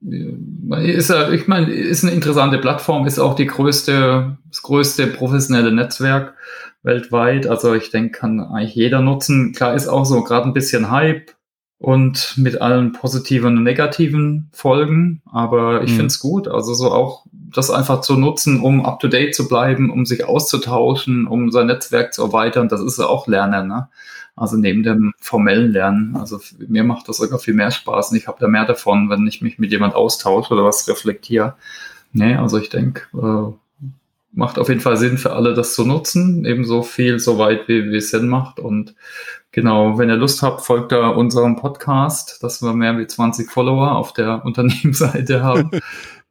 ist 0.01 1.11
ja, 1.11 1.31
ich 1.31 1.47
meine, 1.47 1.71
ist 1.71 2.05
eine 2.05 2.15
interessante 2.15 2.59
Plattform, 2.59 3.07
ist 3.07 3.19
auch 3.19 3.35
die 3.35 3.47
größte, 3.47 4.39
das 4.49 4.63
größte 4.63 5.09
professionelle 5.09 5.73
Netzwerk 5.73 6.35
weltweit. 6.83 7.47
Also 7.47 7.75
ich 7.75 7.91
denke, 7.91 8.19
kann 8.19 8.41
eigentlich 8.41 8.75
jeder 8.75 9.01
nutzen. 9.01 9.53
Klar 9.53 9.75
ist 9.75 9.89
auch 9.89 10.07
so 10.07 10.23
gerade 10.23 10.47
ein 10.47 10.55
bisschen 10.55 10.91
Hype 10.91 11.33
und 11.81 12.35
mit 12.37 12.61
allen 12.61 12.93
positiven 12.93 13.57
und 13.57 13.63
negativen 13.63 14.51
Folgen, 14.53 15.23
aber 15.33 15.83
ich 15.83 15.93
mhm. 15.93 15.95
finde 15.95 16.07
es 16.09 16.21
gut. 16.21 16.47
Also 16.47 16.75
so 16.75 16.93
auch 16.93 17.25
das 17.33 17.71
einfach 17.71 18.03
zu 18.03 18.17
nutzen, 18.17 18.61
um 18.61 18.85
up 18.85 19.01
to 19.01 19.09
date 19.09 19.35
zu 19.35 19.49
bleiben, 19.49 19.91
um 19.91 20.05
sich 20.05 20.27
auszutauschen, 20.27 21.27
um 21.27 21.51
sein 21.51 21.69
Netzwerk 21.69 22.13
zu 22.13 22.23
erweitern, 22.23 22.69
das 22.69 22.83
ist 22.83 22.99
ja 22.99 23.07
auch 23.07 23.27
Lernen. 23.27 23.69
Ne? 23.69 23.89
Also 24.37 24.59
neben 24.59 24.83
dem 24.83 25.15
formellen 25.21 25.73
Lernen. 25.73 26.17
Also 26.17 26.39
mir 26.69 26.85
macht 26.85 27.09
das 27.09 27.17
sogar 27.17 27.39
viel 27.39 27.55
mehr 27.55 27.71
Spaß 27.71 28.11
und 28.11 28.19
ich 28.19 28.29
habe 28.29 28.37
da 28.39 28.47
mehr 28.47 28.67
davon, 28.67 29.09
wenn 29.09 29.27
ich 29.27 29.41
mich 29.41 29.59
mit 29.59 29.71
jemand 29.71 29.95
austausche 29.95 30.53
oder 30.53 30.65
was 30.65 30.87
reflektiere. 30.87 31.55
Nee, 32.13 32.35
also 32.35 32.59
ich 32.59 32.69
denke, 32.69 33.05
äh, 33.15 33.87
macht 34.33 34.59
auf 34.59 34.69
jeden 34.69 34.81
Fall 34.81 34.99
Sinn 34.99 35.17
für 35.17 35.33
alle, 35.33 35.55
das 35.55 35.75
zu 35.75 35.87
nutzen. 35.87 36.45
Ebenso 36.45 36.83
viel, 36.83 37.19
so 37.19 37.39
weit, 37.39 37.69
wie, 37.69 37.91
wie 37.91 37.97
es 37.97 38.11
Sinn 38.11 38.29
macht. 38.29 38.61
Und 38.61 38.95
genau, 39.53 39.99
wenn 39.99 40.09
ihr 40.09 40.17
Lust 40.17 40.43
habt, 40.43 40.63
folgt 40.63 40.93
da 40.93 41.09
unserem 41.09 41.57
Podcast, 41.57 42.43
dass 42.43 42.63
wir 42.63 42.73
mehr 42.73 42.99
wie 42.99 43.07
20 43.07 43.51
Follower 43.51 43.97
auf 43.97 44.13
der 44.13 44.45
Unternehmensseite 44.45 45.43
haben. 45.43 45.71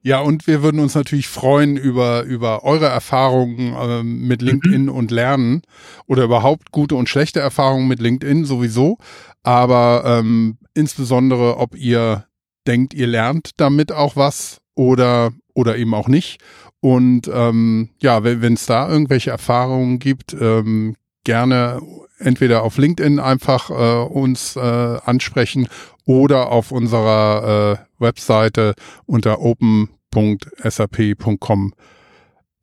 Ja, 0.02 0.22
und 0.22 0.48
wir 0.48 0.64
würden 0.64 0.80
uns 0.80 0.96
natürlich 0.96 1.28
freuen 1.28 1.76
über, 1.76 2.24
über 2.24 2.64
eure 2.64 2.86
Erfahrungen 2.86 3.74
äh, 3.74 4.02
mit 4.02 4.42
LinkedIn 4.42 4.84
mhm. 4.84 4.90
und 4.90 5.12
Lernen 5.12 5.62
oder 6.08 6.24
überhaupt 6.24 6.72
gute 6.72 6.96
und 6.96 7.10
schlechte 7.10 7.42
Erfahrungen 7.42 7.90
mit 7.90 8.00
LinkedIn 8.00 8.46
sowieso. 8.46 8.98
Aber 9.44 10.04
ähm, 10.06 10.58
insbesondere, 10.74 11.58
ob 11.58 11.76
ihr 11.76 12.28
denkt, 12.66 12.94
ihr 12.94 13.08
lernt 13.08 13.52
damit 13.58 13.92
auch 13.92 14.16
was 14.16 14.62
oder, 14.74 15.34
oder 15.54 15.76
eben 15.76 15.94
auch 15.94 16.08
nicht 16.08 16.40
und 16.82 17.30
ähm, 17.34 17.90
ja, 18.00 18.24
wenn 18.24 18.54
es 18.54 18.66
da 18.66 18.90
irgendwelche 18.90 19.32
Erfahrungen 19.32 20.00
gibt, 20.00 20.34
ähm, 20.40 20.96
gerne 21.26 21.82
entweder 22.20 22.64
auf 22.64 22.78
LinkedIn 22.78 23.20
einfach 23.20 23.70
äh, 23.70 24.04
uns 24.06 24.56
äh, 24.56 24.60
ansprechen 24.60 25.68
oder 26.06 26.52
auf 26.52 26.72
unserer 26.72 27.74
äh, 27.74 27.78
Webseite 28.04 28.76
unter 29.06 29.42
open.sap.com 29.42 29.84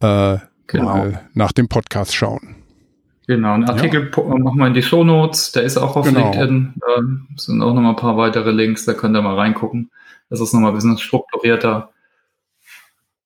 äh, 0.01 0.39
genau. 0.67 1.13
nach 1.35 1.53
dem 1.53 1.69
Podcast 1.69 2.15
schauen. 2.15 2.57
Genau, 3.27 3.55
einen 3.55 3.65
Artikel 3.65 4.11
ja. 4.15 4.23
machen 4.39 4.59
wir 4.59 4.69
in 4.69 4.75
die 4.75 4.83
Show 4.83 5.03
Notes, 5.03 5.51
der 5.51 5.65
ist 5.65 5.77
auch 5.77 5.97
auf 5.97 6.07
genau. 6.07 6.31
LinkedIn. 6.31 6.75
Da 6.77 7.03
sind 7.37 7.61
auch 7.61 7.75
nochmal 7.75 7.93
ein 7.93 7.97
paar 7.97 8.17
weitere 8.17 8.53
Links, 8.53 8.85
da 8.85 8.95
könnt 8.95 9.17
ihr 9.17 9.23
mal 9.23 9.35
reingucken. 9.35 9.91
Das 10.31 10.41
ist 10.41 10.53
nochmal 10.53 10.71
ein 10.71 10.77
bisschen 10.77 10.99
strukturierter 10.99 11.91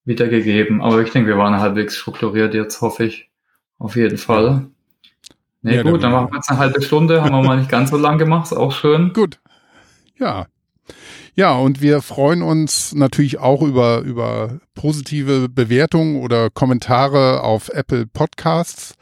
wiedergegeben. 0.05 0.81
Aber 0.81 1.01
ich 1.01 1.11
denke, 1.11 1.29
wir 1.29 1.37
waren 1.37 1.59
halbwegs 1.59 1.95
strukturiert 1.97 2.55
jetzt, 2.55 2.81
hoffe 2.81 3.05
ich. 3.05 3.29
Auf 3.77 3.95
jeden 3.95 4.17
Fall. 4.17 4.70
Nee, 5.61 5.75
ja, 5.75 5.83
gut, 5.83 6.01
dann 6.03 6.11
machen 6.11 6.29
wir 6.31 6.37
jetzt 6.37 6.49
eine 6.49 6.59
halbe 6.59 6.81
Stunde. 6.81 7.21
Haben 7.21 7.35
wir 7.35 7.43
mal 7.43 7.57
nicht 7.57 7.69
ganz 7.69 7.91
so 7.91 7.97
lang 7.97 8.17
gemacht. 8.17 8.45
Ist 8.45 8.57
auch 8.57 8.71
schön. 8.71 9.13
Gut. 9.13 9.39
Ja. 10.17 10.47
Ja, 11.35 11.53
und 11.55 11.81
wir 11.81 12.01
freuen 12.01 12.41
uns 12.41 12.93
natürlich 12.93 13.39
auch 13.39 13.61
über, 13.61 13.99
über 13.99 14.59
positive 14.75 15.47
Bewertungen 15.47 16.21
oder 16.21 16.49
Kommentare 16.49 17.41
auf 17.41 17.69
Apple 17.69 18.05
Podcasts. 18.05 18.95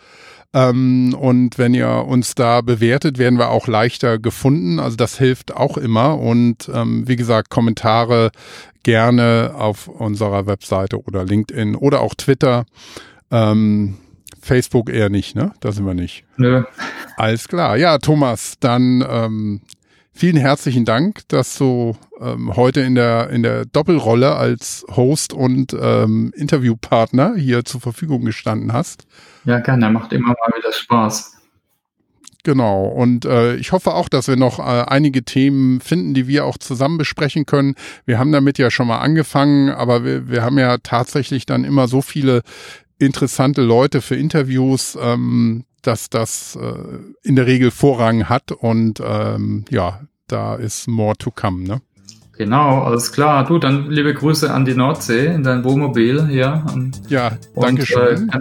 Ähm, 0.54 1.16
und 1.20 1.58
wenn 1.58 1.74
ihr 1.74 2.06
uns 2.08 2.36
da 2.36 2.62
bewertet, 2.62 3.18
werden 3.18 3.40
wir 3.40 3.50
auch 3.50 3.68
leichter 3.68 4.20
gefunden. 4.20 4.80
Also 4.80 4.96
das 4.98 5.18
hilft 5.18 5.56
auch 5.56 5.78
immer. 5.78 6.20
Und 6.20 6.70
ähm, 6.74 7.08
wie 7.08 7.16
gesagt, 7.16 7.50
Kommentare 7.50 8.32
gerne 8.84 9.54
auf 9.56 9.88
unserer 9.88 10.46
Webseite 10.46 11.02
oder 11.02 11.24
LinkedIn 11.26 11.76
oder 11.76 12.02
auch 12.02 12.16
Twitter. 12.16 12.66
Ähm, 13.32 13.98
Facebook 14.42 14.90
eher 14.90 15.10
nicht, 15.10 15.36
ne? 15.36 15.52
Da 15.60 15.72
sind 15.72 15.86
wir 15.86 15.94
nicht. 15.94 16.26
Nö. 16.38 16.64
Alles 17.18 17.48
klar. 17.48 17.78
Ja, 17.78 17.98
Thomas, 17.98 18.56
dann 18.60 19.06
ähm, 19.08 19.62
vielen 20.14 20.38
herzlichen 20.38 20.86
Dank, 20.86 21.28
dass 21.28 21.58
du 21.58 21.96
ähm, 22.20 22.56
heute 22.56 22.82
in 22.82 22.96
der, 22.96 23.30
in 23.30 23.44
der 23.44 23.66
Doppelrolle 23.66 24.36
als 24.36 24.86
Host 24.96 25.34
und 25.34 25.76
ähm, 25.80 26.34
Interviewpartner 26.36 27.36
hier 27.36 27.66
zur 27.66 27.82
Verfügung 27.82 28.26
gestanden 28.26 28.74
hast. 28.74 29.06
Ja, 29.46 29.60
gerne. 29.60 29.90
Macht 29.90 30.14
immer 30.14 30.30
mal 30.30 30.58
wieder 30.58 30.72
Spaß. 30.74 31.40
Genau. 32.44 32.86
Und 32.86 33.26
äh, 33.26 33.56
ich 33.56 33.74
hoffe 33.74 33.94
auch, 33.94 34.08
dass 34.08 34.28
wir 34.28 34.38
noch 34.38 34.60
äh, 34.60 34.62
einige 34.62 35.24
Themen 35.24 35.82
finden, 35.82 36.14
die 36.14 36.28
wir 36.28 36.46
auch 36.46 36.58
zusammen 36.58 36.98
besprechen 36.98 37.46
können. 37.46 37.76
Wir 38.06 38.18
haben 38.18 38.32
damit 38.32 38.58
ja 38.58 38.72
schon 38.72 38.88
mal 38.88 39.00
angefangen, 39.00 39.70
aber 39.70 40.06
wir, 40.06 40.30
wir 40.30 40.42
haben 40.42 40.58
ja 40.58 40.78
tatsächlich 40.78 41.46
dann 41.46 41.66
immer 41.66 41.88
so 41.88 42.02
viele 42.02 42.42
interessante 43.00 43.62
Leute 43.62 44.02
für 44.02 44.16
Interviews, 44.16 44.98
ähm, 45.02 45.66
dass 45.82 46.10
das 46.10 46.58
äh, 46.62 46.74
in 47.24 47.36
der 47.36 47.48
Regel 47.48 47.72
Vorrang 47.72 48.30
hat 48.30 48.52
und 48.52 49.02
ähm, 49.04 49.66
ja, 49.70 50.02
da 50.28 50.56
ist 50.56 50.88
more 50.88 51.16
to 51.18 51.32
come, 51.32 51.64
ne? 51.64 51.82
Genau, 52.38 52.84
alles 52.84 53.12
klar. 53.12 53.46
Du, 53.46 53.58
dann 53.60 53.90
liebe 53.90 54.14
Grüße 54.14 54.50
an 54.54 54.64
die 54.64 54.74
Nordsee 54.74 55.26
in 55.26 55.44
dein 55.44 55.64
Wohnmobil 55.66 56.26
hier. 56.28 56.64
Ja, 57.10 57.38
danke 57.54 57.86
schön. 57.86 58.30
Äh, 58.30 58.40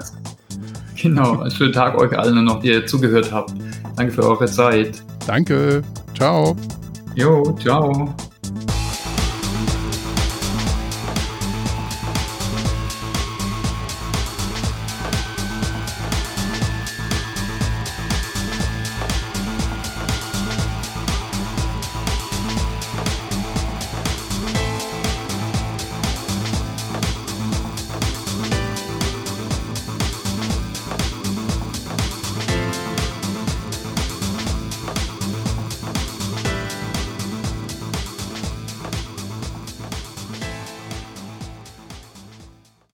genau, 1.02 1.40
einen 1.40 1.50
schönen 1.50 1.72
Tag 1.72 1.98
euch 1.98 2.16
allen 2.16 2.44
noch, 2.44 2.60
die 2.60 2.68
ihr 2.68 2.86
zugehört 2.86 3.32
habt. 3.32 3.52
Danke 3.96 4.12
für 4.12 4.22
eure 4.22 4.46
Zeit. 4.46 5.02
Danke. 5.26 5.82
Ciao. 6.14 6.56
Jo, 7.16 7.56
ciao. 7.60 8.14